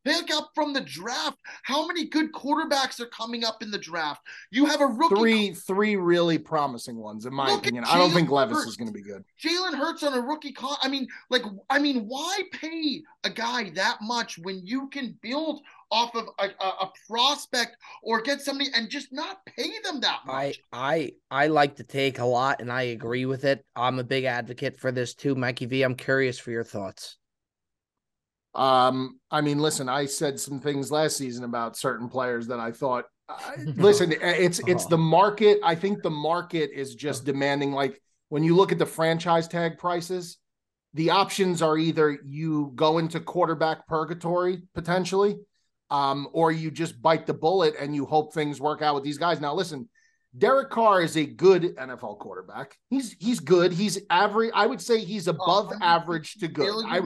[0.04, 1.36] pick up from the draft.
[1.64, 4.22] How many good quarterbacks are coming up in the draft?
[4.52, 7.84] You have a rookie three, three really promising ones, in my Look opinion.
[7.88, 8.68] I don't think Levis Hurts.
[8.68, 9.24] is going to be good.
[9.42, 10.76] Jalen Hurts on a rookie con.
[10.80, 15.62] I mean, like, I mean, why pay a guy that much when you can build
[15.90, 20.20] off of a, a, a prospect or get somebody and just not pay them that
[20.26, 20.60] I much?
[20.72, 23.64] I I like to take a lot and I agree with it.
[23.74, 25.34] I'm a big advocate for this too.
[25.34, 27.16] Mikey V, I'm curious for your thoughts.
[28.54, 32.72] Um, I mean, listen, I said some things last season about certain players that I
[32.72, 33.04] thought.
[33.28, 34.90] I, uh, listen, eh, it's it's uh-huh.
[34.90, 35.58] the market.
[35.62, 37.72] I think the market is just demanding.
[37.72, 40.38] Like when you look at the franchise tag prices,
[40.94, 45.36] the options are either you go into quarterback purgatory potentially,
[45.90, 49.18] um, or you just bite the bullet and you hope things work out with these
[49.18, 49.40] guys.
[49.40, 49.88] Now, listen,
[50.36, 52.76] Derek Carr is a good NFL quarterback.
[52.90, 53.72] He's he's good.
[53.72, 54.50] He's average.
[54.54, 56.84] I would say he's above $150 average to good.
[56.86, 57.00] I,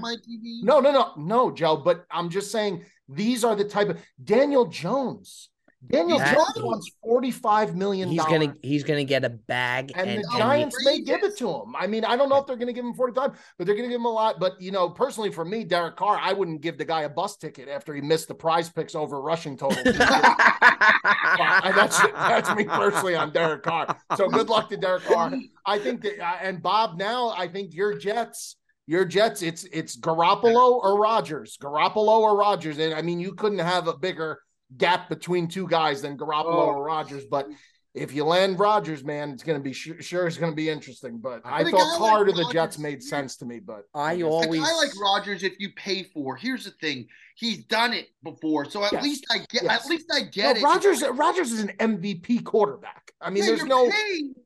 [0.63, 1.77] no, no, no, no, Joe.
[1.77, 5.51] But I'm just saying these are the type of Daniel Jones.
[5.87, 8.11] Daniel That- Jones wants forty-five million.
[8.11, 11.39] He's gonna he's gonna get a bag and, and, the Giants he- may give it
[11.39, 11.75] to him.
[11.77, 13.89] I mean, I don't know if they're going to give him 45, but they're going
[13.89, 14.39] to give him a lot.
[14.39, 17.37] But, you know, personally for me, Derek Carr, I wouldn't give the guy a bus
[17.37, 19.83] ticket after he missed the prize picks over rushing total.
[21.05, 23.97] That's that's me personally on Derek Carr.
[24.17, 25.33] So good luck to Derek Carr.
[25.65, 29.99] I think that, uh, and Bob, now I think your Jets, your Jets, it's it's
[29.99, 34.41] Garoppolo or Rodgers, Garoppolo or Rodgers, and I mean you couldn't have a bigger
[34.77, 36.67] gap between two guys than Garoppolo Oh.
[36.77, 37.49] or Rodgers, but
[37.93, 40.69] if you land Rodgers, man, it's going to be sure, sure it's going to be
[40.71, 41.19] interesting.
[41.19, 43.59] But I But thought guy Carr like to the Jets made sense to me.
[43.59, 47.65] But I guess- always I like Rodgers, if you pay for, here's the thing: he's
[47.65, 49.03] done it before, so at Yes.
[49.03, 49.65] least I get.
[49.65, 49.85] Yes.
[49.85, 50.63] At least I No, get it.
[50.63, 51.03] Rodgers.
[51.03, 53.13] Rodgers is an MVP quarterback.
[53.21, 53.91] I mean, Yeah, there's you're no.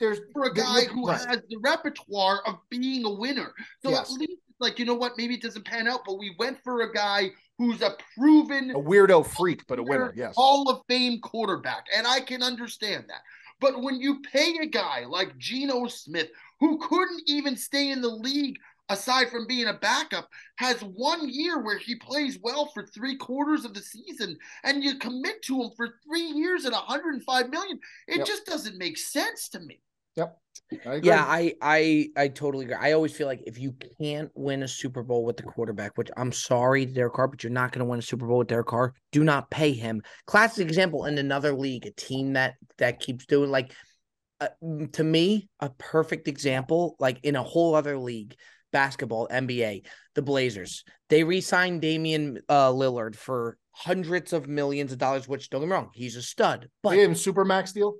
[0.00, 1.20] There's for a guy who right.
[1.26, 3.52] has the repertoire of being a winner.
[3.84, 4.10] So Yes.
[4.10, 6.80] at least, like you know what, maybe it doesn't pan out, but we went for
[6.80, 10.12] a guy who's a proven a weirdo freak, but a winner.
[10.16, 10.34] Yes.
[10.36, 13.22] Hall of Fame quarterback, and I can understand that.
[13.60, 16.28] But when you pay a guy like Geno Smith,
[16.60, 18.58] who couldn't even stay in the league
[18.90, 23.64] aside from being a backup, has one year where he plays well for three quarters
[23.64, 28.18] of the season, and you commit to him for three years at 105 million, it
[28.18, 28.26] Yep.
[28.26, 29.80] just doesn't make sense to me.
[30.86, 31.00] I.
[31.02, 32.76] Yeah, I I I totally agree.
[32.78, 36.10] I always feel like if you can't win a Super Bowl with the quarterback, which
[36.16, 38.66] I'm sorry, Derek Carr, but you're not going to win a Super Bowl with Derek
[38.66, 38.94] Carr.
[39.12, 40.02] Do not pay him.
[40.26, 43.72] Classic example in another league, a team that that keeps doing like
[44.40, 44.48] uh,
[44.92, 48.34] to me a perfect example, like in a whole other league,
[48.72, 50.84] basketball, NBA, the Blazers.
[51.08, 55.28] They re-signed Damian uh, Lillard for hundreds of millions of dollars.
[55.28, 57.94] Which don't get me wrong, he's a stud, but They gave him super max deal.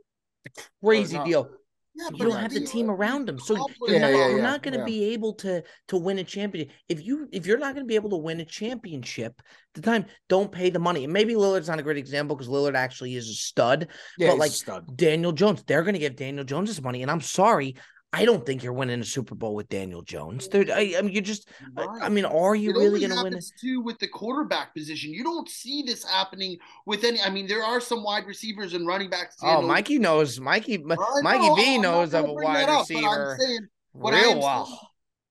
[0.83, 1.51] crazy deal
[1.97, 4.43] Yeah, you don't have the mean, team around him, so I'll you're not, Yeah, yeah,
[4.43, 4.85] not going to yeah.
[4.85, 6.75] be able to to win a championship.
[6.89, 9.81] If you if you're not going to be able to win a championship, at the
[9.83, 11.05] time don't pay the money.
[11.05, 13.89] And maybe Lillard's not a great example because Lillard actually is a stud.
[14.19, 14.97] Yeah, But, like, stud.
[14.97, 17.77] Daniel Jones, they're going to give Daniel Jones his money, and I'm sorry,
[18.15, 20.47] I don't think you're winning a Super Bowl with Daniel Jones.
[20.49, 21.49] They're, I, I mean, you're just.
[21.77, 23.35] I, I mean, are you it really going to win?
[23.35, 23.45] it?
[23.61, 25.13] too with the quarterback position.
[25.13, 27.21] You don't see this happening with any.
[27.21, 29.37] I mean, there are some wide receivers and running backs.
[29.43, 30.39] Oh, Mikey knows.
[30.39, 33.21] Mikey I Mikey know, V I'm knows of gonna a wide that up, but I'm
[33.21, 34.91] receiver saying what I am real saying well.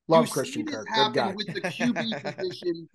[0.09, 0.87] Love you Christian see this Kirk.
[0.93, 1.33] Good guy.
[1.33, 2.89] with the QB position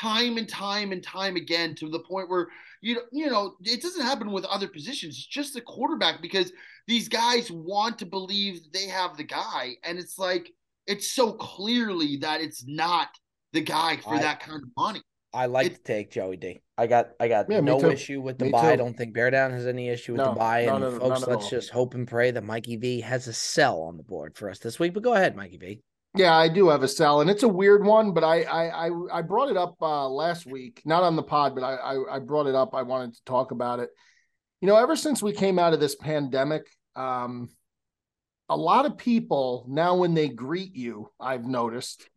[0.00, 2.48] time and time and time again to the point where
[2.82, 5.16] you know, you know it doesn't happen with other positions.
[5.16, 6.52] It's just the quarterback because
[6.86, 10.50] these guys want to believe they have the guy, and it's like
[10.86, 13.08] it's so clearly that it's not
[13.52, 15.00] the guy for I- that kind of money.
[15.34, 16.60] I like It- to take Joey D.
[16.78, 17.90] I got I got Yeah, no too.
[17.90, 18.72] issue with the Me buy.
[18.72, 20.64] I don't think Bear Down has any issue with No, the buy.
[20.66, 21.50] none And of- folks, let's all.
[21.50, 24.58] just hope and pray that Mikey V has a sell on the board for us
[24.60, 24.94] this week.
[24.94, 25.80] But go ahead, Mikey V.
[26.16, 29.22] Yeah, I do have a sell, and it's a weird one, but I I I,
[29.22, 32.46] brought it up uh, last week, not on the pod, but I, I I brought
[32.46, 32.74] it up.
[32.74, 33.90] I wanted to talk about it.
[34.60, 37.50] You know, ever since we came out of this pandemic, um,
[38.48, 42.08] a lot of people now when they greet you, I've noticed,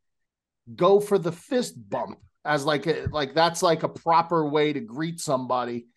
[0.76, 4.80] go for the fist bump as like a, like that's like a proper way to
[4.80, 5.88] greet somebody.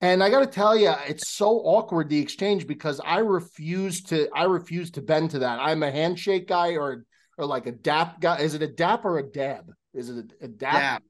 [0.00, 4.28] And I got to tell you, it's so awkward the exchange because I refuse to.
[4.34, 5.60] I refuse to bend to that.
[5.60, 7.06] I'm a handshake guy or
[7.38, 8.38] or like a dap guy.
[8.38, 9.72] Is it a dap or a dab?
[9.92, 10.72] Is it a, a dap?
[10.74, 11.02] Dab.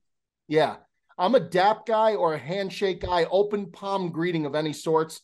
[0.48, 0.76] Yeah.
[1.16, 5.20] I'm a dap guy or a handshake guy, open palm greeting of any sorts.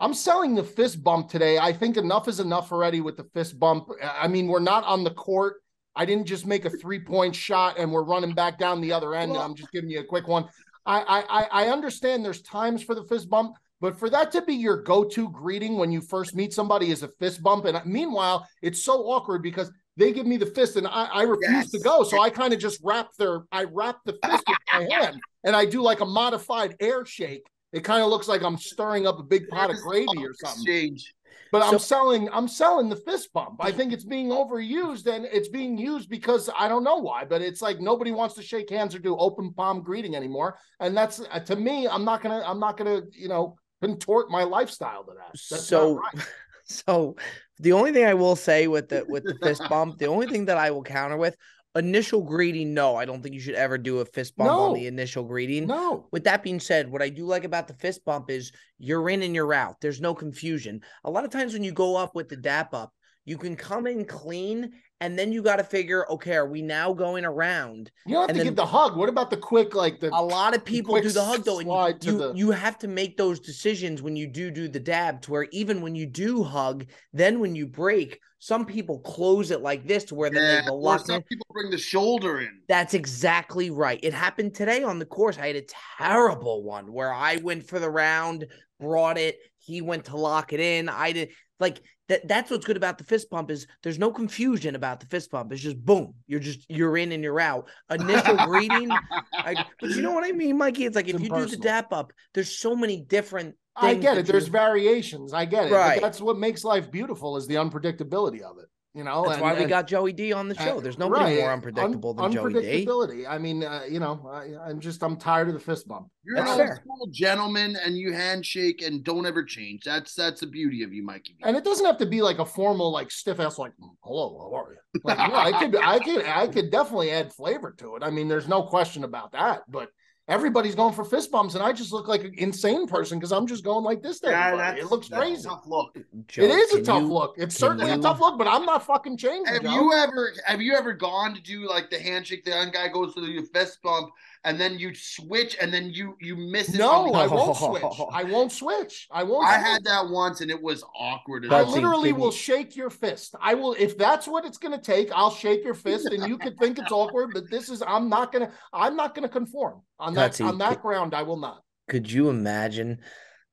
[0.00, 1.58] I'm selling the fist bump today.
[1.58, 3.88] I think enough is enough already with the fist bump.
[4.02, 5.56] I mean, we're not on the court.
[5.96, 9.14] I didn't just make a three point shot and we're running back down the other
[9.14, 9.32] end.
[9.36, 10.46] I'm just giving you a quick one.
[10.86, 14.42] I, I I- I understand there's times for the fist bump, but for that to
[14.42, 17.64] be your go-to greeting when you first meet somebody is a fist bump.
[17.64, 21.70] And meanwhile, it's so awkward because they give me the fist and I, I refuse
[21.72, 22.04] to go.
[22.04, 25.56] So I kind of just wrap their I wrap the fist with my hand and
[25.56, 27.44] I do like a modified air shake.
[27.72, 30.62] It kind of looks like I'm stirring up a big pot of gravy or something.
[30.62, 31.14] Exchange.
[31.50, 33.56] But I'm selling I'm selling the fist bump.
[33.60, 37.42] I think it's being overused and it's being used because I don't know why, but
[37.42, 40.58] it's like nobody wants to shake hands or do open palm greeting anymore.
[40.78, 44.44] And that's uh, to me, I'm not gonna I'm not gonna you know contort my
[44.44, 45.32] lifestyle to that.
[45.50, 46.26] That's so right.
[46.68, 47.16] So
[47.58, 50.44] the only thing I will say with the with the fist bump, the only thing
[50.46, 51.36] that I will counter with
[51.74, 54.86] initial greeting, no, I don't think you should ever do a fist bump on the
[54.86, 55.66] initial greeting.
[55.66, 56.06] no.
[56.10, 59.22] With that being said, what I do like about the fist bump is you're in
[59.22, 59.76] and you're out.
[59.80, 60.82] There's no confusion.
[61.04, 62.92] A lot of times when you go up with the dap up,
[63.24, 66.92] you can come in clean and then you got to figure, okay, are we now
[66.92, 67.90] going around?
[68.06, 68.96] You don't have And to then- give the hug.
[68.96, 72.00] What about the quick like the A lot of people do the hug though, and
[72.00, 75.22] to you, the- you have to make those decisions when you do do the dab
[75.22, 79.62] to where even when you do hug, then when you break, some people close it
[79.62, 81.22] like this to where then they lock some in.
[81.22, 82.60] people bring the shoulder in.
[82.68, 83.98] That's exactly right.
[84.02, 85.38] It happened today on the course.
[85.38, 85.64] I had a
[85.98, 88.46] terrible one where I went for the round,
[88.80, 89.38] brought it.
[89.58, 90.88] He went to lock it in.
[90.88, 91.30] I did
[91.60, 92.26] like that.
[92.26, 95.52] That's what's good about the fist pump is there's no confusion about the fist pump.
[95.52, 96.14] It's just boom.
[96.26, 97.68] You're just you're in and you're out.
[97.90, 98.90] Initial greeting.
[99.32, 100.84] I, but you know what I mean, Mikey?
[100.84, 103.54] It's like It's if you do the dap up, there's so many different.
[103.76, 104.26] I get it.
[104.26, 105.32] There's variations.
[105.32, 105.72] I get it.
[105.72, 106.00] Right.
[106.00, 108.66] But that's what makes life beautiful is the unpredictability of it.
[108.94, 110.76] You know, That's and- why we and- got Joey D on the show.
[110.78, 112.58] and- There's nobody right, more un- unpredictable than Joey D.
[112.86, 113.28] unpredictability.
[113.28, 116.08] I mean, uh, you know, I, I'm just I'm tired of the fist bump.
[116.24, 116.68] You're That's an fair.
[116.70, 119.82] old school gentleman, and you handshake and don't ever change.
[119.84, 121.36] That's that's the beauty of you, Mikey.
[121.44, 124.38] And it doesn't have to be like a formal, like stiff ass, like "Mm, "Hello,
[124.50, 127.72] how are you?" Like, you know, I could, I could, I could definitely add flavor
[127.78, 128.02] to it.
[128.02, 129.60] I mean, there's no question about that.
[129.68, 129.90] But
[130.28, 133.46] everybody's going for fist bumps, and I just look like an insane person because I'm
[133.46, 134.20] just going like this.
[134.20, 135.48] To Yeah, it looks crazy.
[135.48, 135.96] Tough look.
[136.28, 137.34] Joe, it is a tough you- look.
[137.38, 139.46] It's certainly you- a tough look, but I'm not fucking changing.
[139.52, 139.72] Have Joe.
[139.72, 142.44] you ever have you ever gone to do like the handshake?
[142.44, 144.10] The young guy goes to the fist bump,
[144.44, 146.78] and then you switch, and then you you miss it.
[146.78, 147.82] No, I won't switch.
[148.12, 149.08] I won't switch.
[149.10, 149.46] I won't.
[149.46, 149.66] I switch.
[149.66, 151.50] had that once, and it was awkward.
[151.52, 153.34] I literally will shake your fist.
[153.40, 155.10] I will if that's what it's going to take.
[155.12, 157.82] I'll shake your fist, and you could think it's awkward, but this is.
[157.86, 158.52] I'm not gonna.
[158.72, 160.28] I'm not gonna conform on that.
[160.32, 161.62] Betsy, on that can- ground, I will not.
[161.88, 162.98] Could you imagine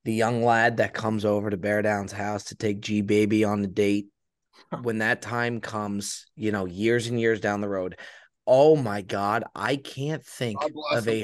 [0.04, 3.64] the young lad that comes over to Bear Down's house to take G Baby on
[3.64, 4.08] a date
[4.82, 7.98] when that time comes, you know, years and years down the road?
[8.48, 10.76] Oh my God, I can't think of a him.
[10.92, 11.22] Imagine he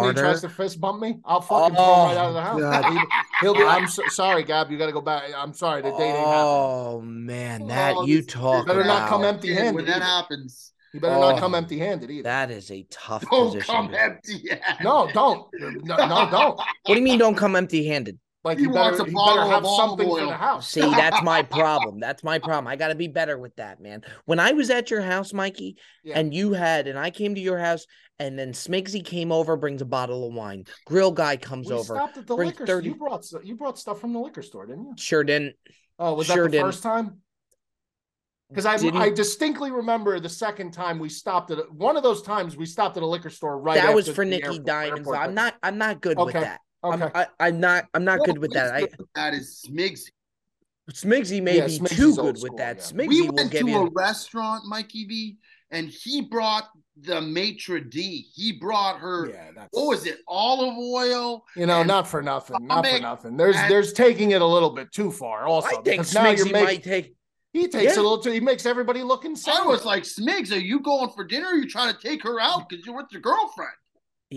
[0.00, 0.12] harder.
[0.20, 1.18] tries to fist bump me.
[1.24, 2.60] I'll fucking throw him right out of the oh house.
[2.82, 2.92] God.
[2.92, 3.00] He,
[3.42, 3.62] he'll be.
[3.62, 4.70] I'm so, sorry, Gab.
[4.72, 5.30] You got to go back.
[5.36, 5.82] I'm sorry.
[5.82, 6.34] The date ain't happening.
[6.36, 9.74] Oh man, oh, that Oh, you talk better not come empty-handed.
[9.76, 10.72] when that happens.
[10.92, 12.22] You better not Oh, come empty handed either.
[12.24, 13.74] That is a tough Don't position.
[13.74, 14.48] come to- empty.
[14.82, 15.46] no, don't.
[15.60, 16.56] No, no, don't.
[16.56, 17.18] What do you mean?
[17.18, 18.18] Don't come empty-handed?
[18.44, 20.26] Like He you better, wants a bottle better of have olive something for oil.
[20.28, 20.68] the house.
[20.70, 21.98] See, that's my problem.
[21.98, 22.66] That's my problem.
[22.66, 24.02] I got to be better with that, man.
[24.26, 26.18] When I was at your house, Mikey, Yeah.
[26.18, 27.86] and you had, and I came to your house,
[28.18, 30.64] and then Smigsy came over, brings a bottle of wine.
[30.84, 31.94] Grill guy comes we over.
[31.94, 32.80] stopped at the liquor 30 store.
[32.82, 34.94] You brought you brought stuff from the liquor store, didn't you?
[34.98, 35.54] Sure didn't.
[35.98, 36.66] Oh, was Sure that the didn't.
[36.66, 37.18] first time?
[38.50, 42.02] Because I Didn't- I distinctly remember the second time we stopped at a, one of
[42.02, 43.76] those times we stopped at a liquor store right.
[43.76, 44.98] that was for the Nikki airport- Diamonds.
[45.00, 45.54] airport I'm not.
[45.62, 46.60] I'm not good with that.
[46.84, 47.02] Okay.
[47.04, 47.86] I'm, I, I'm not.
[47.94, 48.74] I'm not good with that.
[48.74, 50.10] I that is Smigs.
[50.90, 52.76] Smigsy may Yeah, be Smigsy's too good school, with that.
[52.76, 52.82] yeah.
[52.82, 55.36] Smigsy We went to a restaurant, Mikey V,
[55.70, 56.68] and he brought
[57.00, 58.26] the maitre d.
[58.34, 59.30] He brought her.
[59.30, 60.18] yeah, What was it?
[60.28, 61.44] Olive oil.
[61.56, 63.36] you know, not for nothing, not for nothing.
[63.38, 65.46] There's and- there's taking it a little bit too far.
[65.46, 67.16] Also, I think Smigsy making might take.
[67.54, 67.90] he takes Yeah.
[67.92, 68.30] it a little too.
[68.32, 69.54] He makes everybody look insane.
[69.58, 71.46] I was like, Smigs, are you going for dinner?
[71.46, 73.72] Are you trying to take her out because you're with your girlfriend?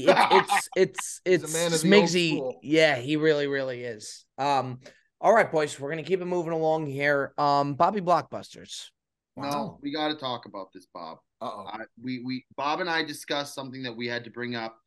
[0.05, 2.53] It's it's it's He's it's man of the Smigsy.
[2.61, 4.25] Yeah, he really really is.
[4.37, 4.79] Um.
[5.19, 7.33] All right, boys, we're gonna keep it moving along here.
[7.37, 8.89] Um, Bobby Blockbusters.
[9.35, 11.19] No, we got to talk about this, Bob.
[11.41, 11.65] Uh oh.
[11.67, 14.77] I, we we Bob and I discussed something that we had to bring up,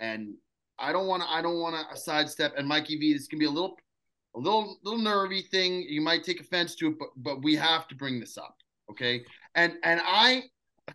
[0.00, 0.34] and
[0.78, 2.54] I don't want to I don't want to sidestep.
[2.56, 3.76] And Mikey V, this can be a little
[4.34, 5.82] a little little nervy thing.
[5.88, 8.56] You might take offense to it, but but we have to bring this up,
[8.90, 9.22] okay?
[9.54, 10.44] And and I,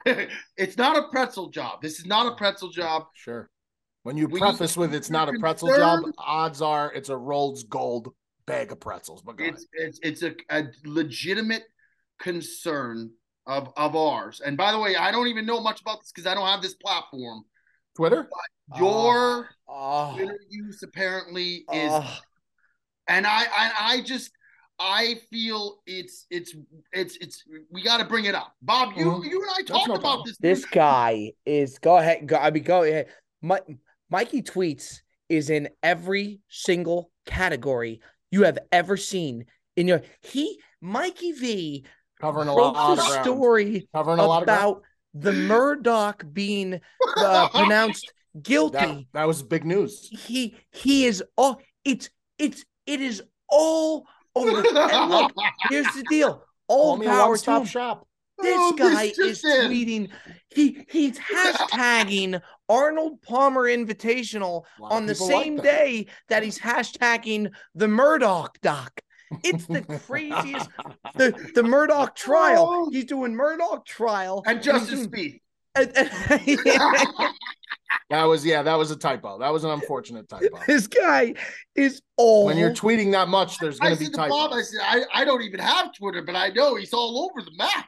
[0.58, 1.82] it's not a pretzel job.
[1.82, 3.06] This is not a pretzel job.
[3.13, 3.49] Sure.
[4.05, 7.57] When you We- preface with "It's not a pretzel job," odds are it's a Rold
[7.67, 8.13] Gold
[8.45, 9.23] bag of pretzels.
[9.23, 9.45] But go.
[9.45, 11.63] It's it's it's a, a legitimate
[12.19, 13.09] concern
[13.47, 14.41] of of ours.
[14.45, 16.61] And by the way, I don't even know much about this because I don't have
[16.61, 17.45] this platform.
[17.95, 18.29] Twitter.
[18.77, 22.17] Your Oh, Twitter use apparently is oh,
[23.07, 24.29] and I, I I just
[24.77, 26.53] I feel it's it's
[26.93, 28.93] it's it's we got to bring it up, Bob.
[28.97, 29.29] You Mhm.
[29.31, 30.27] you and I talked no about problem.
[30.27, 30.37] this.
[30.37, 31.79] this guy is.
[31.79, 32.27] Go ahead.
[32.27, 32.35] Go.
[32.35, 33.07] I mean, go ahead.
[33.41, 33.77] Mi-
[34.09, 40.01] Mikey tweets is in every single category you have ever seen in your.
[40.21, 41.85] He Mikey V
[42.21, 43.23] Covering a lot of ground.
[43.23, 46.79] story Covering a lot about the Murdaugh being
[47.17, 48.77] uh, pronounced guilty.
[48.77, 50.07] That, that was big news.
[50.09, 55.31] he he is all it's it's it is all over and look
[55.69, 58.07] here's the deal all me power to him shop.
[58.41, 59.69] This Oh, guy is in.
[59.71, 60.10] tweeting
[60.54, 65.63] he he's hashtagging arnold palmer invitational A lot of on the people like same that.
[65.63, 69.00] day that he's hashtagging the murdaugh doc
[69.43, 70.69] it's the craziest
[71.15, 72.89] the the murdaugh trial Oh.
[72.91, 75.39] he's doing murdaugh trial and Justice Speed.
[78.10, 79.39] That was yeah, that was a typo.
[79.39, 80.60] That was an unfortunate typo.
[80.67, 81.34] this guy
[81.76, 84.80] is all when you're tweeting that much, there's going to be to Bob, I said
[84.84, 87.88] I, I don't even have Twitter, but I know he's all over the map.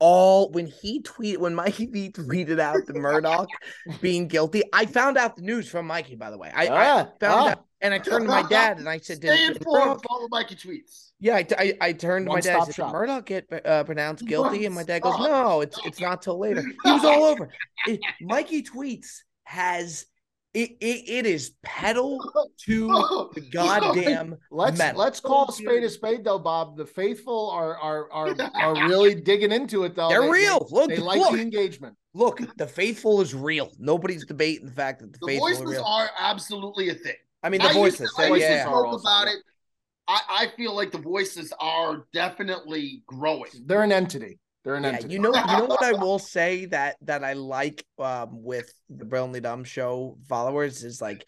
[0.00, 3.46] All when he tweeted when Mikey V tweeted out the Murdaugh
[4.00, 4.62] being guilty.
[4.72, 6.50] I found out the news from Mikey, by the way.
[6.54, 7.48] I, I Ah, found ah.
[7.50, 10.00] out and I turned to my dad and I said, Stay did, did informed.
[10.08, 11.10] Follow Mikey tweets.
[11.20, 12.56] Yeah, I, I, I turned to my dad.
[12.56, 14.66] I said, did Murdaugh get uh, pronounced guilty?
[14.66, 15.46] And my dad goes, One-stop.
[15.46, 16.62] no, it's it's not till later.
[16.62, 17.50] He was all over.
[17.86, 20.06] It- Mikey tweets has
[20.54, 22.18] it, it, it is pedal
[22.66, 22.86] to
[23.34, 25.00] the goddamn Let's metal.
[25.00, 26.76] let's call a spade a spade though, Bob.
[26.76, 30.08] The faithful are are are, are really digging into it though.
[30.08, 30.66] They're They- real.
[30.70, 31.32] Look, They, like look.
[31.32, 31.96] the engagement.
[32.14, 33.72] Look, the faithful is real.
[33.78, 35.84] Nobody's debating the fact that the, The faithful are real.
[35.84, 37.16] are absolutely a thing.
[37.42, 38.14] I mean, the I used voices.
[38.14, 38.66] to- I they- used to yeah.
[38.68, 39.36] are spoke about it.
[40.06, 43.50] I, I feel like the voices are definitely growing.
[43.66, 44.38] They're an entity.
[44.64, 45.14] They're an Yeah, entity.
[45.14, 49.04] you know, you know what I will say that that I like um with the
[49.04, 51.24] Brilliantly Dumb show followers is like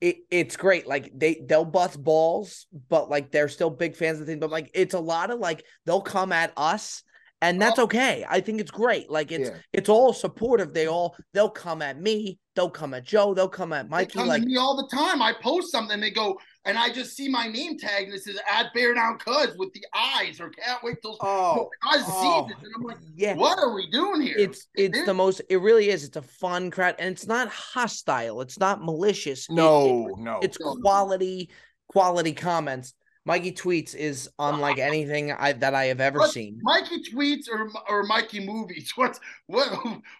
[0.00, 0.86] it it's great.
[0.86, 4.40] Like they they'll bust balls, but like they're still big fans of the thing.
[4.40, 7.02] But like it's a lot of like they'll come at us
[7.42, 8.24] and that's okay.
[8.28, 9.10] I think it's great.
[9.10, 9.56] Like it's Yeah.
[9.72, 10.72] it's all supportive.
[10.72, 14.18] They all they'll come at me, they'll come at Joe, they'll come at They Mikey.
[14.18, 15.22] come Like to me all the time.
[15.22, 18.38] I post something, they go, and I just see my name tag, and it says
[18.50, 22.56] "Add Bear Down Cuz" with the eyes, or can't wait till oh, Cuz oh, sees
[22.56, 23.34] it, and I'm like, yeah.
[23.34, 24.34] what are we doing here?
[24.36, 25.40] It's it's It- the most.
[25.48, 26.04] It really is.
[26.04, 28.40] It's a fun crowd, and it's not hostile.
[28.40, 29.48] It's not malicious.
[29.48, 30.40] It- it- No, no.
[30.42, 30.74] it's No.
[30.76, 31.50] quality
[31.88, 32.92] quality comments.
[33.26, 36.30] Mikey tweets is unlike anything I that I have ever What?
[36.30, 36.58] seen.
[36.62, 38.92] Mikey tweets or or Mikey movies.
[38.96, 39.18] What's
[39.48, 39.68] what?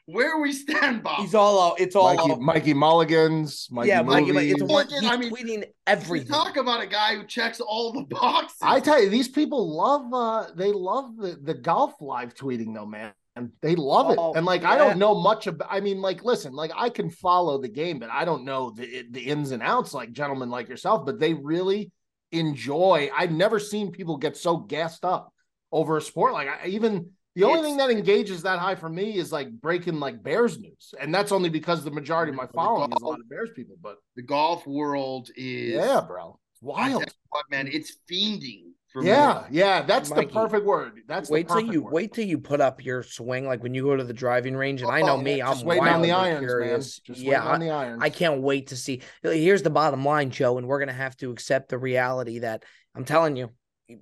[0.06, 1.20] Where we stand, Bob?
[1.20, 1.80] He's all out.
[1.80, 2.40] It's all Mikey, out.
[2.40, 4.32] Mikey Mulligans, Mikey yeah, Mikey.
[4.32, 4.88] Mikey, It's a one.
[4.88, 6.28] He's I mean, tweeting everything.
[6.28, 8.58] talk about a guy who checks all the boxes.
[8.60, 12.86] I tell you, these people love uh they love the, the golf live tweeting though,
[12.86, 13.12] man.
[13.36, 14.16] And they love it.
[14.18, 17.10] Oh, And like I don't know much about I mean, like, listen, like I can
[17.10, 20.68] follow the game, but I don't know the the ins and outs like gentlemen like
[20.68, 21.92] yourself, but they really
[22.32, 23.10] enjoy.
[23.16, 25.32] I've never seen people get so gassed up
[25.72, 26.32] over a sport.
[26.32, 29.50] Like I even the only It's- thing that engages that high for me is like
[29.50, 30.94] breaking like Bears news.
[30.98, 33.76] And that's only because the majority of my following is a lot of Bears people.
[33.82, 36.38] But the golf world is yeah, bro.
[36.54, 37.04] It's wild.
[37.28, 39.46] what, man, it's fiending Yeah, more.
[39.50, 41.00] yeah, that's Mikey, the perfect word.
[41.06, 41.92] That's wait the till you word.
[41.92, 43.46] wait till you put up your swing.
[43.46, 45.66] Like when you go to the driving range, and I know Oh, me, Just I'm
[45.66, 47.00] waiting on the wildly irons, curious.
[47.08, 47.14] man.
[47.14, 48.02] Just yeah, waiting on the irons.
[48.02, 49.02] I can't wait to see.
[49.22, 52.64] Here's the bottom line, Joe, and we're gonna have to accept the reality that
[52.94, 53.50] I'm telling you,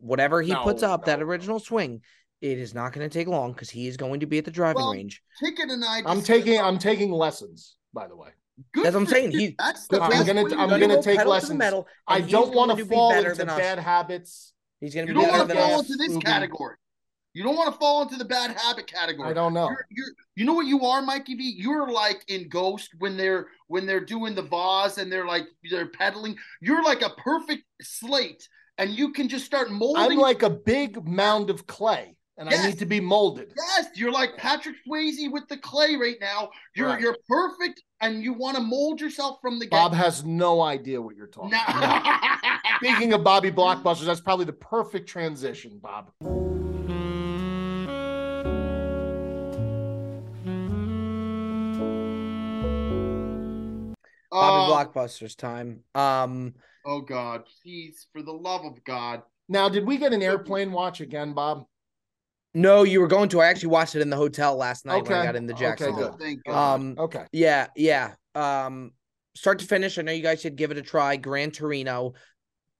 [0.01, 2.03] whatever he puts No, up, that original swing,
[2.41, 4.51] it is not going to take long because he is going to be at the
[4.51, 5.23] driving Well, range.
[5.43, 6.03] Ticket and I.
[6.07, 8.31] I'm taking I'm taking lessons, by the way.
[8.73, 9.33] Good That's what I'm saying.
[9.33, 9.39] you.
[9.39, 11.59] He- That's the I'm gonna- I'm gonna take pedal to the lessons.
[11.59, 14.53] metal, I don't want to fall into bad habits.
[14.85, 15.91] He's going to You don't want to fall us.
[15.91, 16.25] into this Scooby.
[16.25, 16.77] category.
[17.33, 19.29] You don't want to fall into the bad habit category.
[19.31, 19.67] I don't know.
[19.69, 20.07] You're, you're,
[20.37, 21.55] you know what you are, Mikey V?
[21.57, 25.89] You're like in Ghost when they're when they're doing the vase and they're like they're
[25.89, 26.37] peddling.
[26.61, 28.47] You're like a perfect slate,
[28.79, 30.03] and you can just start molding.
[30.13, 33.53] I'm like a big mound of clay, and I need to be molded.
[33.57, 36.51] yes, you're like Patrick Swayze with the clay right now.
[36.75, 37.01] You're Right.
[37.01, 39.99] you're perfect, and you want to mold yourself from the Bob get.
[39.99, 42.03] has no idea what you're talking about.
[42.05, 42.59] Nah.
[42.79, 46.11] Speaking of Bobby Blockbusters, that's probably the perfect transition, Bob.
[54.31, 55.85] Bobby oh, Blockbusters time.
[55.95, 56.55] Um,
[56.85, 59.23] oh God, please, for the love of God.
[59.49, 61.67] Now, did we get an airplane watch again, Bob?
[62.55, 63.41] No, you were going to.
[63.41, 65.25] I actually watched it in the hotel last night when I Okay.
[65.25, 66.11] got into Okay, Jacksonville.
[66.13, 66.21] good.
[66.21, 66.75] Thank God.
[66.75, 67.27] Um, Okay.
[67.33, 68.15] Yeah, yeah.
[68.35, 68.93] Um,
[69.35, 71.17] start to finish, I know you guys should give it a try.
[71.17, 72.15] Gran Torino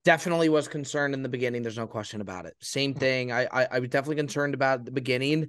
[0.05, 1.63] definitely was concerned in the beginning.
[1.63, 2.55] There's no question about it.
[2.61, 3.33] Same thing.
[3.33, 5.49] I, I, I was definitely concerned about the beginning.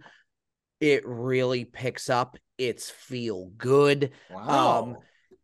[0.80, 2.38] It really picks up.
[2.58, 4.12] It's feel good.
[4.30, 4.80] Wow.
[4.80, 4.98] Um,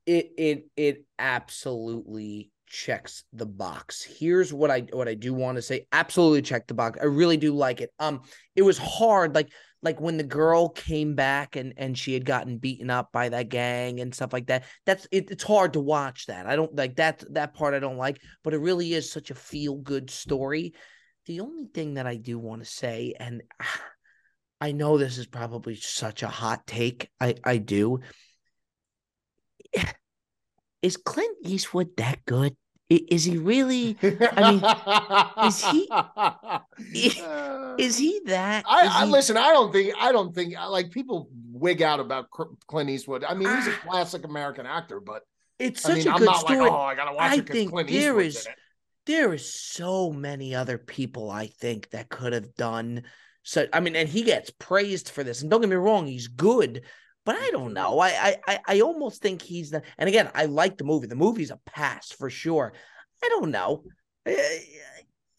[0.06, 4.02] It it it absolutely checks the box.
[4.02, 5.88] Here's what I what I do want to say.
[5.92, 7.00] Absolutely check the box.
[7.02, 7.92] I really do like it.
[8.00, 8.22] Um,
[8.56, 9.52] it was hard, like
[9.84, 13.50] like when the girl came back and and she had gotten beaten up by that
[13.50, 16.96] gang and stuff like that that's it, it's hard to watch that i don't like
[16.96, 20.74] that that part i don't like but it really is such a feel good story
[21.26, 23.42] the only thing that i do want to say and
[24.62, 28.00] i know this is probably such a hot take i i do
[30.82, 32.56] is clint eastwood that good
[32.96, 35.90] is he really I mean, is he-
[37.84, 39.38] is he that I, I he- listen.
[39.38, 39.94] I don't think.
[40.00, 40.56] I don't think.
[40.56, 42.30] Like people wig out about
[42.68, 43.24] Clint Eastwood.
[43.24, 43.80] I mean, he's a Ah.
[43.84, 45.24] classic American actor, but
[45.60, 47.36] it's I such mean, a I'm good not story like, oh, I gotta watch I
[47.36, 48.48] it think clint there is
[49.06, 53.04] there is so many other people I think that could have done
[53.44, 56.28] so I mean and he gets praised for this and don't get me wrong he's
[56.28, 56.84] good
[57.26, 60.46] but I don't know I I I, I almost think he's the and again I
[60.46, 62.74] like the movie the movie's a pass for sure
[63.24, 63.84] I don't know
[64.28, 64.66] I- I-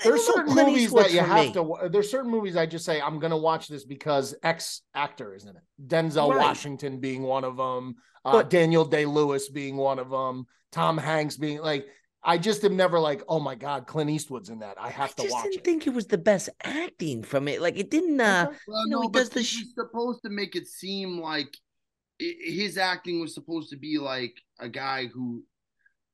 [0.04, 1.52] I There's certain movies that you have me.
[1.52, 1.88] to.
[1.88, 5.50] There's certain movies I just say I'm gonna watch this because X actor is in
[5.50, 5.62] it.
[5.86, 6.38] Denzel Right.
[6.38, 7.94] Washington being one of them.
[8.24, 10.46] Uh, But- Daniel Day Lewis being one of them.
[10.72, 11.86] Tom Hanks being like.
[12.24, 14.80] I just am never like, oh my god, Clint Eastwood's in that.
[14.80, 15.64] I I have to just watch didn't it.
[15.64, 18.46] think it was the best acting from it like it didn't uh.
[18.68, 21.48] Well, you know, no, he does the he sh- supposed to make it seem like
[21.48, 21.58] i-
[22.18, 25.42] his acting was supposed to be like a guy who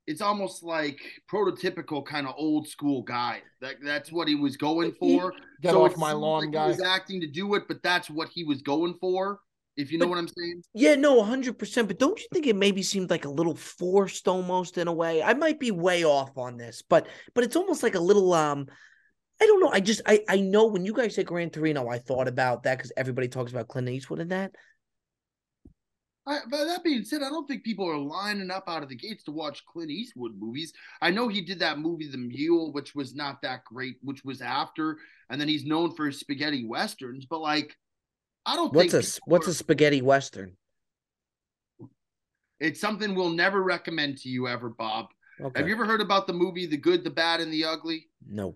[0.06, 0.98] it's almost like
[1.30, 3.42] prototypical kind of old school guy.
[3.60, 5.34] That that's what he was going for.
[5.60, 6.64] Get so off my lawn, like guy.
[6.64, 9.40] He was acting to do it, but that's what he was going for.
[9.76, 10.62] If you know But- what I'm saying.
[10.74, 11.86] Yeah, no, 100%.
[11.86, 15.22] But don't you think it maybe seemed like a little forced almost in a way?
[15.22, 18.66] I might be way off on this, but but it's almost like a little um
[19.40, 19.70] I don't know.
[19.70, 22.78] I just I I know when you guys say Gran Torino, I thought about that
[22.78, 24.52] because everybody talks about Clint Eastwood in that.
[26.28, 28.94] I, but that being said, I don't think people are lining up out of the
[28.94, 30.74] gates to watch Clint Eastwood movies.
[31.00, 34.42] I know he did that movie, The Mule, which was not that great, which was
[34.42, 34.98] after,
[35.30, 37.24] and then he's known for his spaghetti westerns.
[37.24, 37.74] But like,
[38.44, 40.56] I don't What's think a what's are, a spaghetti western?
[42.60, 45.06] It's something we'll never recommend to you ever, Bob.
[45.40, 45.60] Okay.
[45.60, 48.08] Have you ever heard about the movie The Good, the Bad, and the Ugly?
[48.28, 48.54] No.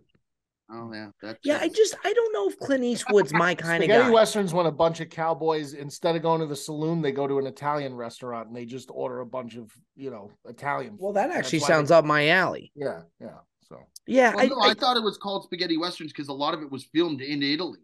[0.75, 3.89] Oh yeah, that's Yeah, I just I don't know if Clint Eastwood's my kind of
[3.89, 3.95] guy.
[3.97, 7.27] Spaghetti westerns when a bunch of cowboys instead of going to the saloon, they go
[7.27, 10.97] to an Italian restaurant and they just order a bunch of you know Italian.
[10.99, 12.73] Well, that actually sounds they- up my alley.
[12.75, 13.39] Yeah, yeah.
[13.69, 16.33] So Yeah, Well, I, no, I, I, thought it was called spaghetti westerns because a
[16.33, 17.79] lot of it was filmed in Italy,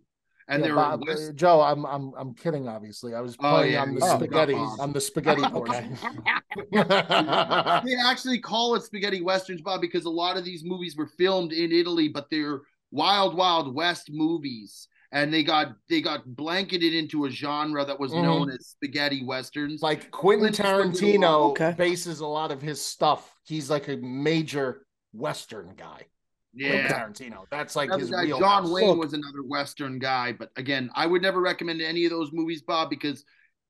[0.48, 2.68] and yeah, there Bob, were West- uh, Joe, I'm I'm I'm kidding.
[2.68, 5.52] Obviously, I was Oh, playing yeah, on the you- spaghetti on the spaghetti Okay.
[5.52, 5.98] portion.
[7.84, 11.52] they actually call it spaghetti westerns, Bob, because a lot of these movies were filmed
[11.52, 17.24] in Italy, but they're wild, wild west movies, and they got they got blanketed into
[17.26, 18.22] a genre that was Mhm.
[18.22, 19.82] known as spaghetti westerns.
[19.82, 21.74] like Quentin Clint Eastwood did a lot- Tarantino Okay.
[21.78, 23.34] bases a lot of his stuff.
[23.44, 26.06] He's like a major Western guy.
[26.58, 26.88] Quentin yeah.
[27.06, 27.44] Tarantino.
[27.50, 28.38] That's like Another his guy, real.
[28.38, 32.30] John Wayne was another Western guy, but again, I would never recommend any of those
[32.32, 33.24] movies, Bob, because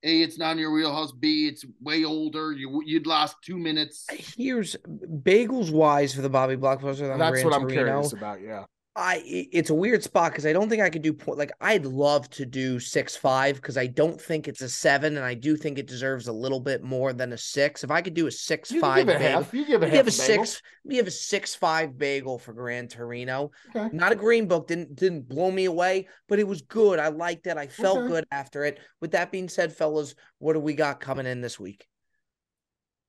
[0.04, 1.12] A, it's not in your wheelhouse.
[1.12, 2.52] B, it's way older.
[2.52, 4.06] You you'd last two minutes.
[4.36, 7.12] here's bagels wise for the Bobby Blockbuster.
[7.12, 7.84] on That's Gran what I'm Torino.
[7.84, 8.40] curious about.
[8.40, 8.64] Yeah.
[8.98, 11.86] I it's a weird spot because I don't think I could do point like I'd
[11.86, 15.56] love to do six five because I don't think it's a seven and I do
[15.56, 17.84] think it deserves a little bit more than a six.
[17.84, 19.54] If I could do a six You five give bagel, half.
[19.54, 19.96] You give we half.
[19.96, 20.60] have a six.
[20.84, 23.52] We have a six five bagel for Gran Torino.
[23.74, 23.88] Okay.
[23.96, 24.66] Not a green book.
[24.66, 26.98] Didn't didn't blow me away, but it was good.
[26.98, 27.56] I liked it.
[27.56, 28.08] I felt Okay.
[28.08, 28.80] good after it.
[29.00, 31.86] With that being said, fellas, what do we got coming in this week?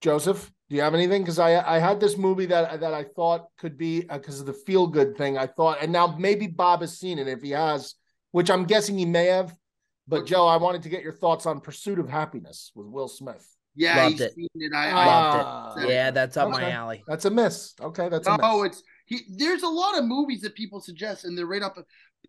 [0.02, 1.22] Joseph, do you have anything?
[1.24, 4.54] Because I I had this movie that that I thought could be because of the
[4.54, 5.38] feel good thing.
[5.38, 7.28] I thought, and now maybe Bob has seen it.
[7.28, 7.96] If he has,
[8.32, 9.56] which I'm guessing he may have.
[10.08, 13.46] But Joe, I wanted to get your thoughts on Pursuit of Happiness with Will Smith.
[13.76, 14.34] Yeah, Loved he's it.
[14.34, 14.74] seen it.
[14.74, 15.90] I, I Loved Ah, it.
[15.90, 17.04] Yeah, that's up my alley.
[17.08, 17.76] That's a miss.
[17.80, 18.72] Okay, that's a No, miss.
[18.72, 21.76] it's he, there's a lot of movies that people suggest, and they're right up.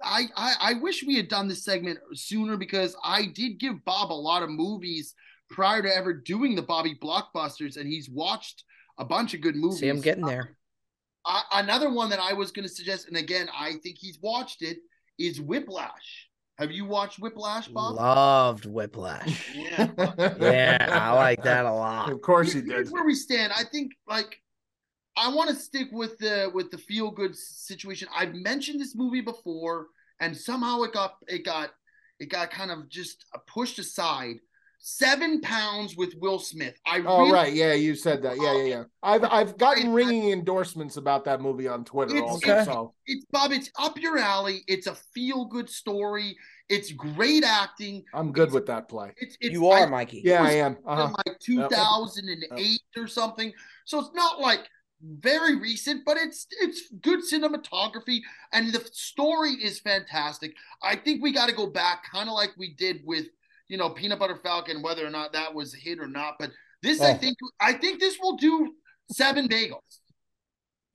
[0.02, 4.12] I, I I wish we had done this segment sooner because I did give Bob
[4.12, 5.14] a lot of movies
[5.50, 8.64] prior to ever doing the Bobby blockbusters, and he's watched
[8.98, 9.80] a bunch of good movies.
[9.80, 10.56] See, I'm getting there.
[11.24, 14.62] Uh, another one that I was going to suggest, and again, I think he's watched
[14.62, 14.78] it,
[15.18, 16.28] is Whiplash.
[16.58, 17.96] Have you watched Whiplash, Bob?
[17.96, 19.50] Loved Whiplash.
[19.54, 19.88] Yeah.
[20.38, 22.10] yeah, I like that a lot.
[22.12, 22.92] Of course he Here's did.
[22.92, 23.52] where we stand.
[23.56, 24.38] I think like
[25.16, 28.08] I want to stick with the with the feel good situation.
[28.14, 29.86] I've mentioned this movie before,
[30.20, 31.70] and somehow it got it got
[32.18, 34.36] it got kind of just pushed aside.
[34.82, 36.74] Seven pounds with Will Smith.
[36.86, 38.36] I Oh really, right, yeah, you said that.
[38.40, 38.82] Yeah, yeah, yeah.
[39.02, 42.50] I've I've gotten I- ringing endorsements about that movie on Twitter It's- also.
[42.50, 42.64] Okay.
[42.64, 43.52] So It's Bob.
[43.52, 44.62] It's up your alley.
[44.68, 46.34] It's a feel good story.
[46.70, 48.04] It's great acting.
[48.14, 49.12] I'm good with that play.
[49.18, 50.22] It's, it's You are, I- Mikey.
[50.24, 50.78] Yeah, I am.
[50.86, 51.12] Uh-huh.
[51.26, 53.52] like 2008 or something.
[53.84, 54.66] So it's not like
[55.02, 58.20] very recent, but it's it's good cinematography
[58.52, 60.54] and the story is fantastic.
[60.82, 63.26] I think we got to go back, kind of like we did with
[63.70, 66.34] you know Peanut Butter Falcon, whether or not that was a hit or not.
[66.38, 66.50] But
[66.82, 67.14] this, I Oh.
[67.14, 68.74] think, I think this will do
[69.12, 69.78] seven bagels.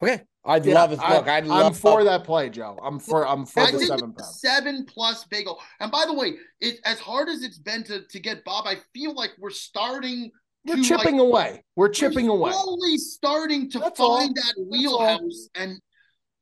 [0.03, 0.99] Okay, I'd Yeah, love it.
[0.99, 2.78] I- Look, I'd I'm for that play, Joe.
[2.84, 4.41] I'm for I'm for I the think seven pounds.
[4.41, 5.59] seven plus bagel.
[5.80, 8.76] And by the way, it as hard as it's been to to get Bob, I
[8.93, 10.32] feel like we're starting.
[10.65, 11.63] We're chipping like, away.
[11.76, 12.51] We're chipping we're away.
[12.51, 14.17] Slowly starting to That's all.
[14.17, 15.80] find that wheelhouse, and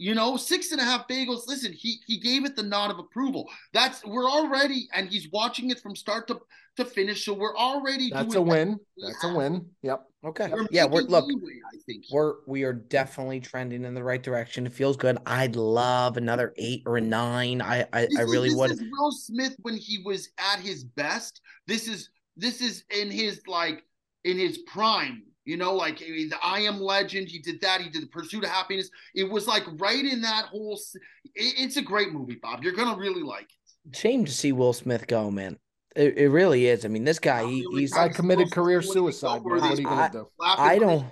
[0.04, 1.48] you know, six and a half bagels.
[1.48, 3.50] Listen, he he gave it the nod of approval.
[3.72, 6.42] That's we're already, and he's watching it from start to
[6.76, 7.24] to finish.
[7.24, 8.10] So we're already.
[8.10, 8.78] That's a win.
[8.98, 9.66] we That's a win.
[9.82, 10.04] Yep.
[10.26, 10.50] Okay.
[10.52, 12.04] We're yeah, we're look, leeway, I think.
[12.12, 14.66] we're we are definitely trending in the right direction.
[14.66, 15.18] It feels good.
[15.26, 17.62] I'd love another eight or a nine.
[17.62, 18.72] I I, This I really this would.
[18.72, 21.40] is Will Smith when he was at his best.
[21.66, 23.86] This is this is in his like
[24.26, 25.24] in his prime.
[25.46, 27.28] You know, like I the I Am Legend.
[27.28, 27.82] He did that.
[27.82, 28.90] He did the Pursuit of Happiness.
[29.14, 30.80] It was like right in that whole.
[31.36, 32.64] it's a great movie, Bob.
[32.64, 33.48] You're gonna really like
[33.86, 33.96] it.
[33.98, 35.58] Shame to see Will Smith go, man.
[35.96, 36.86] It, it really is.
[36.86, 37.94] I mean, this guy, he, he's.
[37.94, 39.34] I Guys, committed career people when they suicide.
[39.34, 39.44] Man.
[39.44, 40.28] What are you gonna I- do?
[40.40, 41.10] Laughing I with don't-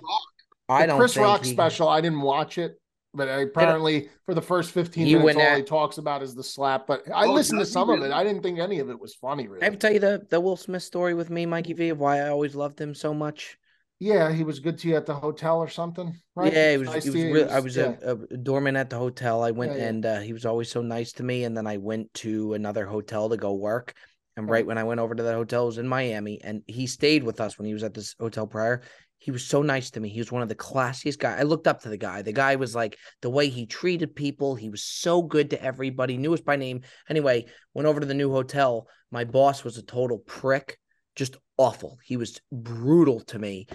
[0.68, 1.88] I don't Chris think Rock he- special.
[1.88, 2.80] I didn't watch it,
[3.12, 6.42] but apparently for the first 15 He minutes, all at- he talks about is the
[6.42, 6.86] slap.
[6.86, 8.10] But I Oh, listened to does he some of it.
[8.10, 9.60] I didn't think any of it was funny, really.
[9.60, 12.00] I have to tell you the the Will Smith story with me, Mikey V, of
[12.00, 13.58] why I always loved him so much.
[14.02, 16.52] Yeah, he was good to you at the hotel or something, right?
[16.52, 16.88] Yeah, it was.
[16.88, 17.44] Nice it was you.
[17.44, 17.94] I was yeah.
[18.02, 19.44] a, a doorman at the hotel.
[19.44, 19.88] I went Yeah, yeah.
[19.88, 21.44] and uh, he was always so nice to me.
[21.44, 23.94] And then I went to another hotel to go work.
[24.36, 26.88] And right when I went over to that hotel, it was in Miami, and he
[26.88, 28.82] stayed with us when he was at this hotel prior.
[29.18, 30.08] He was so nice to me.
[30.08, 31.38] He was one of the classiest guys.
[31.38, 32.22] I looked up to the guy.
[32.22, 34.56] The guy was like the way he treated people.
[34.56, 36.80] He was so good to everybody, knew us by name.
[37.08, 38.88] Anyway, went over to the new hotel.
[39.12, 40.76] My boss was a total prick,
[41.14, 41.98] just awful.
[42.04, 43.66] He was brutal to me.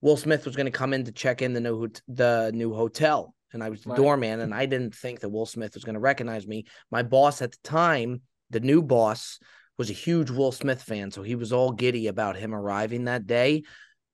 [0.00, 3.34] Will Smith was going to come in to check in the new the new hotel,
[3.52, 3.96] and I was the right.
[3.96, 6.66] doorman, and I didn't think that Will Smith was going to recognize me.
[6.90, 8.20] My boss at the time,
[8.50, 9.38] the new boss,
[9.78, 13.26] was a huge Will Smith fan, so he was all giddy about him arriving that
[13.26, 13.62] day.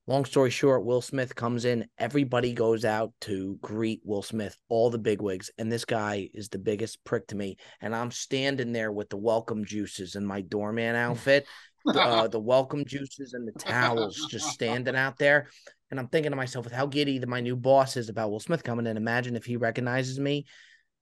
[0.09, 1.87] Long story short, Will Smith comes in.
[1.97, 5.49] Everybody goes out to greet Will Smith, all the bigwigs.
[5.59, 7.57] And this guy is the biggest prick to me.
[7.81, 11.47] And I'm standing there with the welcome juices in my doorman outfit,
[11.87, 15.49] uh, the welcome juices and the towels just standing out there.
[15.91, 18.41] And I'm thinking to myself, with how giddy that my new boss is about Will
[18.41, 20.47] Smith coming in, imagine if he recognizes me.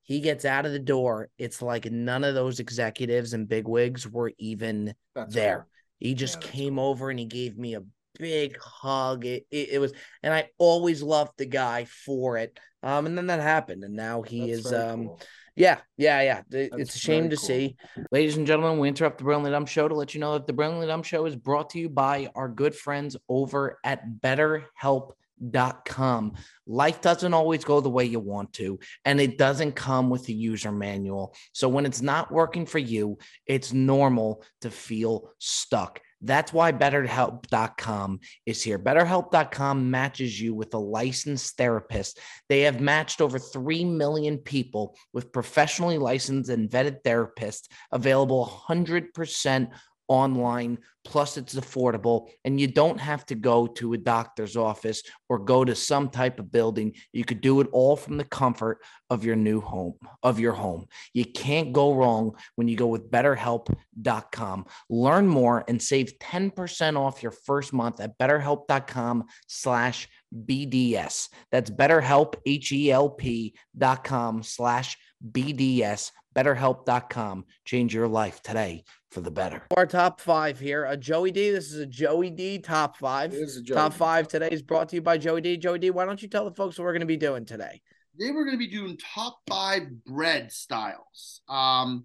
[0.02, 1.28] He gets out of the door.
[1.38, 5.56] It's like none of those executives and bigwigs were even That's there.
[5.58, 5.66] Cool.
[6.00, 6.86] He just yeah, came cool.
[6.86, 7.82] over and he gave me a
[8.18, 9.24] big hug.
[9.24, 12.58] It, it, it, was, and I always loved the guy for it.
[12.82, 15.20] Um, and then that happened, and now he That's is um, cool.
[15.60, 16.40] Yeah, yeah, yeah.
[16.50, 17.46] it's a shame to cool.
[17.46, 17.76] see,
[18.10, 18.78] ladies and gentlemen.
[18.78, 21.26] We interrupt the Brilliantly Dumb Show to let you know that the Brilliantly Dumb Show
[21.26, 26.32] is brought to you by our good friends over at BetterHelp.com.
[26.66, 30.32] Life doesn't always go the way you want to, and it doesn't come with a
[30.32, 31.34] user manual.
[31.52, 36.00] So when it's not working for you, it's normal to feel stuck.
[36.22, 38.78] That's why BetterHelp.com is here.
[38.78, 42.18] BetterHelp.com matches you with a licensed therapist.
[42.48, 49.70] They have matched over 3 million people with professionally licensed and vetted therapists available 100%
[50.10, 50.76] online.
[51.04, 55.64] Plus, it's affordable, and you don't have to go to a doctor's office or go
[55.64, 56.92] to some type of building.
[57.12, 60.86] You could do it all from the comfort of your new home, of your home.
[61.14, 64.66] You can't go wrong when you go with betterhelp.com.
[64.90, 71.28] Learn more and save 10% off your first month at betterhelp.com slash BDS.
[71.50, 74.98] That's betterhelp, H-E-L-P dot com slash
[75.32, 77.44] BDS betterhelp.com.
[77.64, 79.62] Change your life today for the better.
[79.76, 80.84] Our top five here.
[80.84, 81.50] A Joey D.
[81.50, 83.34] This is a Joey D top five.
[83.66, 85.56] Top five today is brought to you by Joey D.
[85.56, 87.80] Joey D, why don't you tell the folks what we're going to be doing today?
[88.18, 91.40] Today we're going to be doing top five bread styles.
[91.48, 92.04] Um,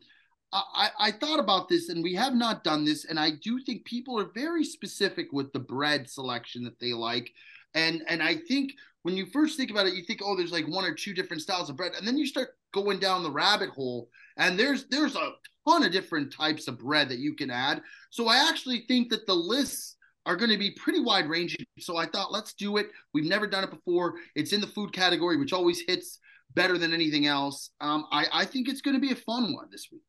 [0.53, 3.85] I, I thought about this and we have not done this, and I do think
[3.85, 7.31] people are very specific with the bread selection that they like.
[7.73, 8.71] And and I think
[9.03, 11.43] when you first think about it, you think, oh, there's like one or two different
[11.43, 15.15] styles of bread, and then you start going down the rabbit hole, and there's there's
[15.15, 15.33] a
[15.67, 17.81] ton of different types of bread that you can add.
[18.09, 19.95] So I actually think that the lists
[20.25, 21.65] are going to be pretty wide ranging.
[21.79, 22.87] So I thought, let's do it.
[23.13, 24.15] We've never done it before.
[24.35, 26.19] It's in the food category, which always hits
[26.55, 27.69] better than anything else.
[27.81, 30.01] Um, I, I think it's going to be a fun one this week.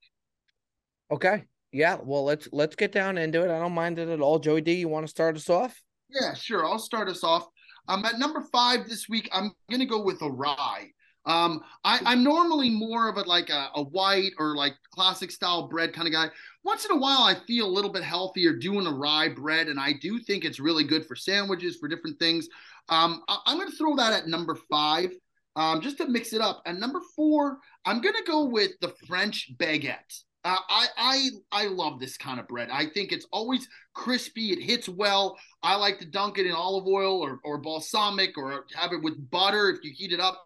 [1.11, 1.45] Okay.
[1.73, 1.99] Yeah.
[2.03, 3.51] Well, let's let's get down into it.
[3.51, 4.39] I don't mind it at all.
[4.39, 5.81] Joey D, you want to start us off?
[6.09, 6.65] Yeah, sure.
[6.65, 7.47] I'll start us off.
[7.89, 10.91] Um, at number five this week, I'm going to go with a rye.
[11.27, 15.67] Um, I, am normally more of a like a, a, white or like classic style
[15.67, 16.29] bread kind of guy.
[16.63, 19.81] Once in a while, I feel a little bit healthier doing a rye bread, and
[19.81, 22.49] I do think it's really good for sandwiches for different things.
[22.89, 25.11] Um, I, am going to throw that at number five,
[25.57, 26.63] um, just to mix it up.
[26.65, 30.23] And number four, I'm going to go with the French baguette.
[30.45, 32.69] Uh, I I I love this kind of bread.
[32.71, 34.53] I think it's always crispy.
[34.53, 35.37] It hits well.
[35.65, 39.29] I like to dunk it in olive oil or, or balsamic or have it with
[39.29, 40.46] butter if you heat it up.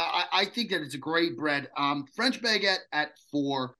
[0.00, 1.68] I, I think that it's a great bread.
[1.76, 3.76] Um, French baguette at four.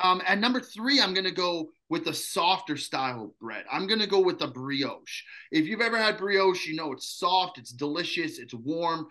[0.00, 3.64] Um, at number three, I'm going to go with the softer style bread.
[3.70, 5.22] I'm going to go with the brioche.
[5.52, 9.06] If you've ever had brioche, you know it's soft, it's delicious, it's warm.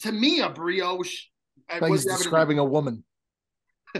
[0.00, 1.26] To me, a brioche.
[1.86, 3.04] He's describing a woman.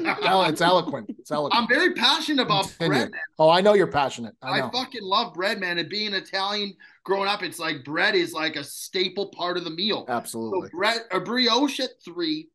[0.22, 1.14] Oh, it's eloquent.
[1.18, 1.60] It's eloquent.
[1.60, 2.88] I'm very passionate about Continue.
[2.88, 3.10] bread.
[3.12, 3.20] Man.
[3.38, 4.34] Oh, I know you're passionate.
[4.42, 5.78] I, I, fucking love bread, man.
[5.78, 6.74] And being Italian,
[7.04, 10.04] growing up, it's like bread is like a staple part of the meal.
[10.08, 10.68] Absolutely.
[10.68, 12.48] So bread, a brioche at three.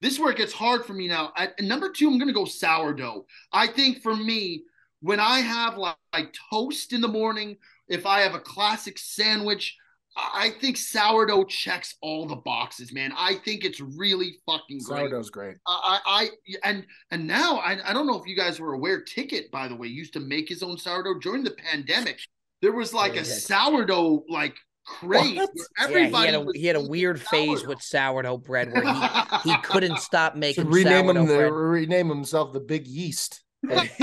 [0.00, 1.32] This is where it gets hard for me now.
[1.36, 3.26] At number two, I'm gonna go sourdough.
[3.52, 4.64] I think for me,
[5.00, 7.56] when I have like, like toast in the morning,
[7.88, 9.76] if I have a classic sandwich,
[10.16, 13.12] I think sourdough checks all the boxes, man.
[13.16, 15.10] I think it's really fucking great.
[15.10, 15.56] Sourdough's great.
[15.66, 16.28] I, I
[16.64, 19.02] and and now I, I don't know if you guys were aware.
[19.02, 22.18] Ticket, by the way, used to make his own sourdough during the pandemic.
[22.62, 25.40] There was like yeah, a sourdough like craze.
[25.78, 27.54] Everybody yeah, he, had a, he had a weird sourdough.
[27.54, 30.64] phase with sourdough bread where he, he couldn't stop making.
[30.64, 33.98] So rename him the, rename himself the Big Yeast just,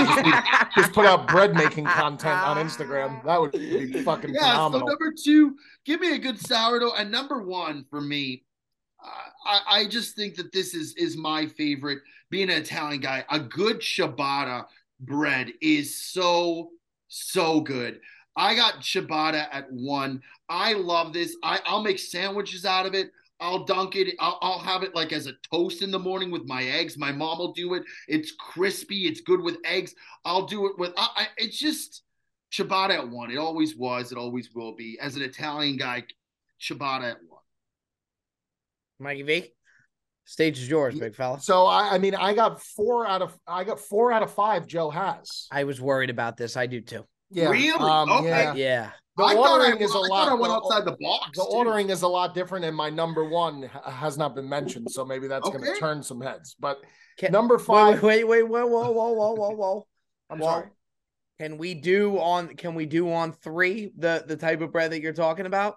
[0.76, 3.24] just, put out bread making content on Instagram.
[3.24, 4.80] That would be fucking yeah, phenomenal.
[4.80, 8.44] So number two, give me a good sourdough, and number one for me,
[9.02, 9.08] uh,
[9.46, 12.00] I, I just think that this is is my favorite.
[12.28, 14.66] Being an Italian guy, a good ciabatta
[15.00, 16.70] bread is so
[17.08, 18.00] so good.
[18.36, 20.22] I got ciabatta at one.
[20.48, 21.36] I love this.
[21.42, 23.10] I, I'll make sandwiches out of it.
[23.40, 24.14] I'll dunk it.
[24.18, 26.96] I'll, I'll have it like as a toast in the morning with my eggs.
[26.96, 27.82] My mom will do it.
[28.08, 29.06] It's crispy.
[29.06, 29.94] It's good with eggs.
[30.24, 30.92] I'll do it with.
[30.96, 32.02] I, I, it's just
[32.52, 33.30] ciabatta at one.
[33.30, 34.12] It always was.
[34.12, 34.98] It always will be.
[35.00, 36.04] As an Italian guy,
[36.60, 37.42] ciabatta at one.
[38.98, 39.52] Mikey V,
[40.24, 41.38] stage is yours, big fella.
[41.38, 44.66] So I, I mean, I got four out of I got four out of five.
[44.66, 45.46] Joe has.
[45.50, 46.56] I was worried about this.
[46.56, 47.04] I do too.
[47.30, 47.50] Yeah.
[47.50, 47.72] Really?
[47.72, 48.28] Um, Okay.
[48.28, 48.54] Yeah.
[48.54, 48.90] Yeah.
[49.16, 50.08] The I thought I, ordering is a I lot.
[50.08, 51.38] thought I went the- outside the box.
[51.38, 51.56] The too.
[51.56, 55.26] ordering is a lot different, and my number one has not been mentioned, so maybe
[55.26, 56.54] that's going to turn some heads.
[56.58, 56.78] But
[57.18, 59.86] Can- number five, wait, wait, wait, whoa, whoa, whoa, whoa, whoa, whoa.
[60.30, 60.66] I'm well, sorry.
[61.38, 62.48] Can we do on?
[62.56, 65.76] Can we do on three the the type of bread that you're talking about?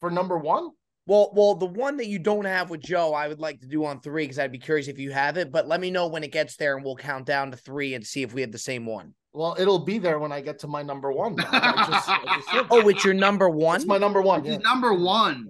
[0.00, 0.70] For number one,
[1.06, 3.84] Well, well, the one that you don't have with Joe, I would like to do
[3.86, 5.50] on three because I'd be curious if you have it.
[5.50, 8.06] But let me know when it gets there, and we'll count down to three and
[8.06, 9.14] see if we have the same one.
[9.36, 11.36] Well, it'll be there when I get to my number one.
[11.38, 13.76] I just, I just said Oh, it's your number one.
[13.76, 14.42] it's my number one.
[14.44, 14.58] He's yeah.
[14.58, 15.46] number one.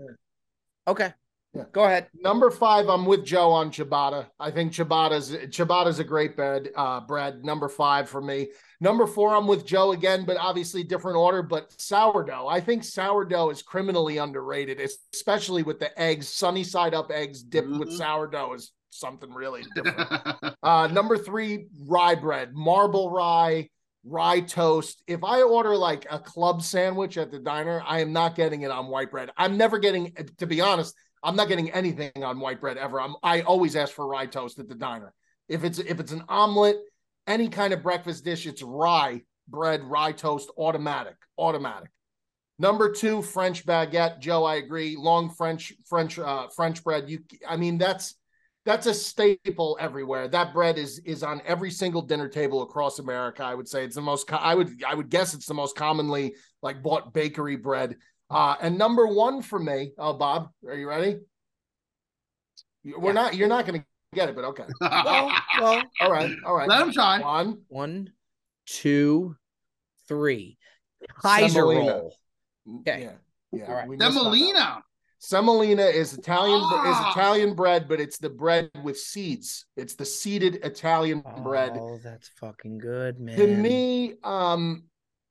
[0.86, 1.12] okay.
[1.54, 1.64] Yeah.
[1.72, 2.08] Go ahead.
[2.20, 4.26] Number five, I'm with Joe on ciabatta.
[4.38, 6.68] I think ciabatta's ciabatta's a great bread.
[6.76, 7.44] Uh, bread.
[7.46, 8.48] Number five for me.
[8.82, 11.42] Number four, I'm with Joe again, but obviously different order.
[11.42, 14.80] But sourdough, I think sourdough is criminally underrated,
[15.14, 17.96] especially with the eggs, sunny side up eggs dipped with Mhm.
[17.96, 20.10] sourdough is something really different.
[20.62, 23.68] Uh, number three, rye bread, marble rye,
[24.06, 25.02] rye toast.
[25.06, 28.70] If I order like a club sandwich at the diner, I am not getting it
[28.70, 29.30] on white bread.
[29.36, 33.00] I'm never getting, to be honest, I'm not getting anything on white bread ever.
[33.00, 35.12] I'm, I always ask for rye toast at the diner.
[35.48, 36.76] If it's if it's an omelet,
[37.26, 41.90] any kind of breakfast dish, it's rye bread, rye toast, automatic, automatic.
[42.58, 44.18] Number two, French baguette.
[44.18, 44.96] Joe, I agree.
[44.96, 47.08] Long French, French, uh, French bread.
[47.08, 48.14] You, I mean, that's
[48.66, 50.28] that's a staple everywhere.
[50.28, 53.44] That bread is is on every single dinner table across America.
[53.44, 54.30] I would say it's the most.
[54.32, 57.96] I would I would guess it's the most commonly like bought bakery bread.
[58.28, 59.92] Uh, and number one for me.
[59.96, 61.20] Oh, Bob, are you ready?
[62.84, 63.12] We're Yeah.
[63.12, 63.34] not.
[63.36, 64.64] You're not going to get it, but okay.
[64.80, 66.34] Well, well, All right.
[66.44, 66.68] All right.
[66.68, 67.20] Let him try.
[67.20, 67.60] One.
[67.68, 68.10] one,
[68.66, 69.36] two,
[70.08, 70.58] three.
[71.22, 71.92] Kaiser Semolina.
[71.92, 72.16] roll.
[72.80, 73.02] Okay.
[73.02, 73.12] Yeah.
[73.60, 73.66] Yeah.
[73.68, 73.88] All right.
[73.88, 74.38] we missed on that one.
[74.38, 74.82] Semolina.
[75.18, 77.12] Semolina is Italian is Ah.
[77.12, 79.66] Italian bread, but it's the bread with seeds.
[79.76, 81.72] It's the seeded Italian bread.
[81.80, 83.36] Oh, that's fucking good, man.
[83.38, 84.84] To me, um,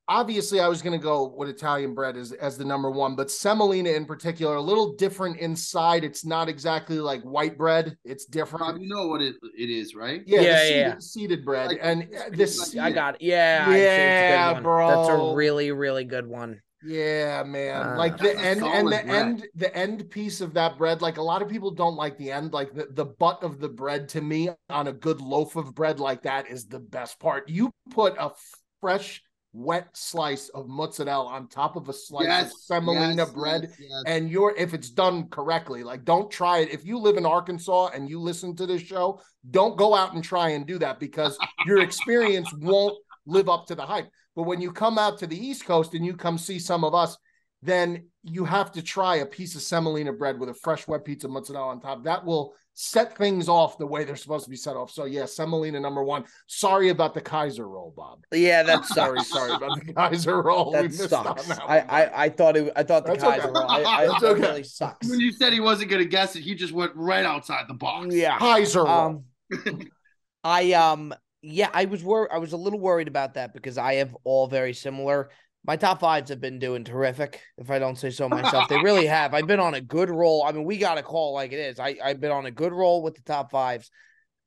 [0.08, 3.90] obviously I was gonna go with Italian bread as as the number one, but semolina
[3.90, 6.04] in particular, a little different inside.
[6.04, 7.96] It's not exactly like white bread.
[8.04, 8.80] It's Rob, different.
[8.82, 10.22] you know what it, it is, right?
[10.26, 10.94] Yeah, Yeah, the yeah, seeded, yeah.
[10.98, 11.68] seeded bread.
[11.68, 13.22] Like- and this I got it.
[13.22, 14.62] Yeah, I'd say it's a good Yeah, one.
[14.64, 14.88] bro.
[14.88, 16.60] That's a really, really good one.
[16.84, 17.82] Yeah, man.
[17.82, 19.08] Uh, like the end and the bread.
[19.08, 21.00] end the end piece of that bread.
[21.02, 22.52] Like a lot of people don't like the end.
[22.52, 26.00] Like the, the butt of the bread to me on a good loaf of bread
[26.00, 27.48] like that is the best part.
[27.48, 28.30] You put a
[28.80, 29.22] fresh,
[29.52, 33.62] wet slice of mozzarella on top of a slice of semolina yes, bread.
[33.62, 34.02] yes, yes.
[34.06, 36.70] And you're if it's done correctly, like don't try it.
[36.70, 39.20] If you live in Arkansas and you listen to this show,
[39.50, 42.96] don't go out and try and do that because your experience won't
[43.26, 44.08] live up to the hype.
[44.36, 46.94] But when you come out to the East Coast and you come see some of
[46.94, 47.16] us,
[47.62, 51.26] then you have to try a piece of semolina bread with a fresh wet pizza
[51.26, 52.04] mozzarella on top.
[52.04, 54.90] That will set things off the way they're supposed to be set off.
[54.90, 56.24] So yeah, semolina number one.
[56.46, 58.24] Sorry about the Kaiser roll, Bob.
[58.30, 60.66] Yeah, that's Sorry, sorry about the Kaiser roll.
[60.72, 61.46] We That missed on sucks.
[61.46, 61.86] that I, one.
[61.88, 62.72] I, I thought it.
[62.76, 63.38] I thought the That's okay.
[63.38, 63.70] Kaiser roll.
[63.70, 64.40] I, I, That's okay.
[64.42, 65.08] really sucks.
[65.08, 67.74] When you said he wasn't going to guess it, he just went right outside the
[67.74, 68.14] box.
[68.14, 68.38] Yeah.
[68.38, 69.24] Kaiser roll.
[69.64, 69.80] Um,
[70.44, 71.14] I um
[71.46, 74.48] yeah, I was wor- I was a little worried about that because I have all
[74.48, 75.30] very similar.
[75.64, 78.68] My top fives have been doing terrific, if I don't say so myself.
[78.68, 79.32] they really have.
[79.34, 80.44] I've been on a good roll.
[80.44, 81.78] I mean, we got a call like it is.
[81.78, 83.90] I I've been on a good roll with the top fives.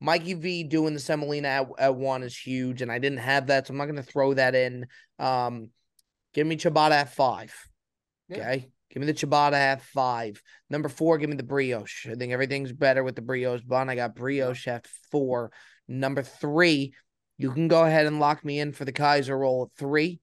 [0.01, 3.67] Mikey V doing the semolina at, at one is huge, and I didn't have that,
[3.67, 4.85] so I'm not going to throw that in.
[5.19, 5.69] Um,
[6.33, 7.53] give me ciabatta at five.
[8.29, 8.37] Yeah.
[8.37, 10.41] Okay, give me the ciabatta at five.
[10.69, 12.07] Number four, give me the brioche.
[12.07, 13.89] I think everything's better with the brioche bun.
[13.89, 15.51] I got brioche at four.
[15.89, 16.93] Number three,
[17.37, 20.19] you can go ahead and lock me in for the Kaiser roll at three.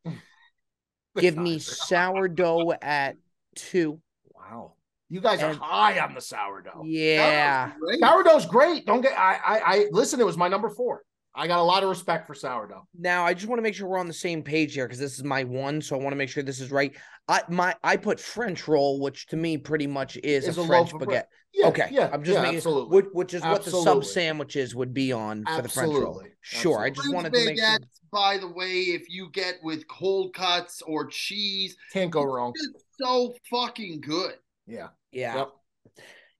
[1.18, 3.16] Give me sourdough at
[3.56, 4.00] two.
[4.32, 4.74] Wow.
[5.08, 6.84] You guys are high on the sourdough.
[6.84, 7.66] Yeah.
[7.66, 8.00] Was great.
[8.00, 8.86] Sourdough's great.
[8.86, 11.02] Don't get I, I I listen, it was my number four.
[11.38, 12.86] I got a lot of respect for sourdough.
[12.98, 15.18] Now I just want to make sure we're on the same page here because this
[15.18, 16.96] is my one, so I want to make sure this is right.
[17.28, 20.66] I my I put French roll, which to me pretty much is Is a, a
[20.66, 21.24] French loaf of baguette.
[21.52, 22.96] Yeah, okay, yeah, I'm just yeah, making absolutely.
[22.96, 26.20] which, which is what the sub sandwiches would be on for the French roll.
[26.20, 26.30] Absolutely.
[26.42, 27.78] Sure, I just wanted French to make sure.
[28.12, 32.52] by the way, if you get with cold cuts or cheese, Can't go wrong.
[32.54, 34.34] it's so fucking good.
[34.66, 34.88] Yeah.
[35.12, 35.48] Yeah, Yep.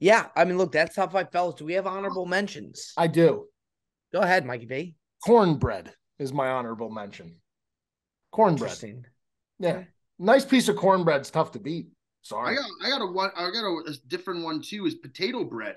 [0.01, 0.27] yeah.
[0.37, 1.55] I mean, look, that's top five fellas.
[1.55, 2.93] Do we have honorable mentions?
[2.99, 3.47] I do.
[4.17, 4.95] Go ahead, Mikey B.
[5.27, 7.37] Cornbread is my honorable mention.
[8.33, 8.63] Cornbread.
[8.71, 9.05] Interesting.
[9.59, 9.83] Yeah.
[10.19, 11.89] Nice piece of cornbread's tough to beat.
[11.89, 11.93] I
[12.23, 12.57] Sorry.
[12.57, 15.77] got I got a one I got a, a different one too is potato bread.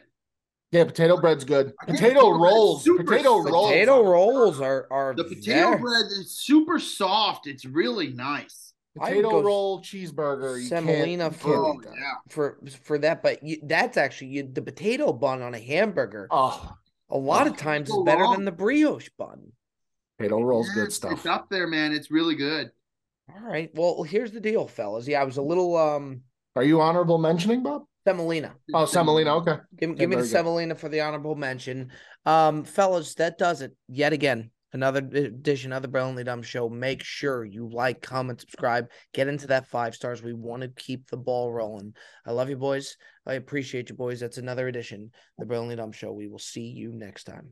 [0.72, 1.74] Yeah, potato bread's good.
[1.82, 2.84] I think Potato potato rolls.
[2.86, 3.52] Potato soft.
[3.52, 3.68] rolls.
[3.72, 7.46] Potato rolls are are The potato very- bread is super soft.
[7.46, 8.72] It's really nice.
[8.98, 10.62] Potato roll cheeseburger.
[10.62, 11.98] You semolina can't, you for- can't Oh that.
[12.00, 12.14] yeah.
[12.30, 16.28] for for that, but you, that's actually you, the potato bun on a hamburger.
[16.32, 16.74] Oh,
[17.10, 18.34] A lot Oh, of times so is better wrong.
[18.36, 19.52] than the brioche bun.
[20.18, 21.12] potato rolls, Yeah, good stuff.
[21.14, 21.92] It's up there, man.
[21.94, 22.72] It's really good.
[23.34, 23.70] All right.
[23.74, 25.08] Well, here's the deal, fellas.
[25.08, 26.22] Yeah, I was a little um
[26.56, 27.84] Are you honorable mentioning, Bob?
[28.08, 28.56] semolina.
[28.74, 29.36] Oh, semolina.
[29.38, 29.58] Okay.
[29.78, 30.32] Give, Okay, give me the very good.
[30.32, 31.92] semolina for the honorable mention.
[32.26, 34.52] Um, fellas, that does it yet again.
[34.72, 36.70] Another edition of the Brilliantly Dumb Show.
[36.70, 40.22] Make sure you like, comment, subscribe, get into that five stars.
[40.22, 41.96] We want to keep the ball rolling.
[42.26, 42.96] I love you, boys.
[43.26, 44.20] I appreciate you, boys.
[44.20, 46.12] That's another edition, the Brilliantly Dumb Show.
[46.12, 47.48] We will see you next time.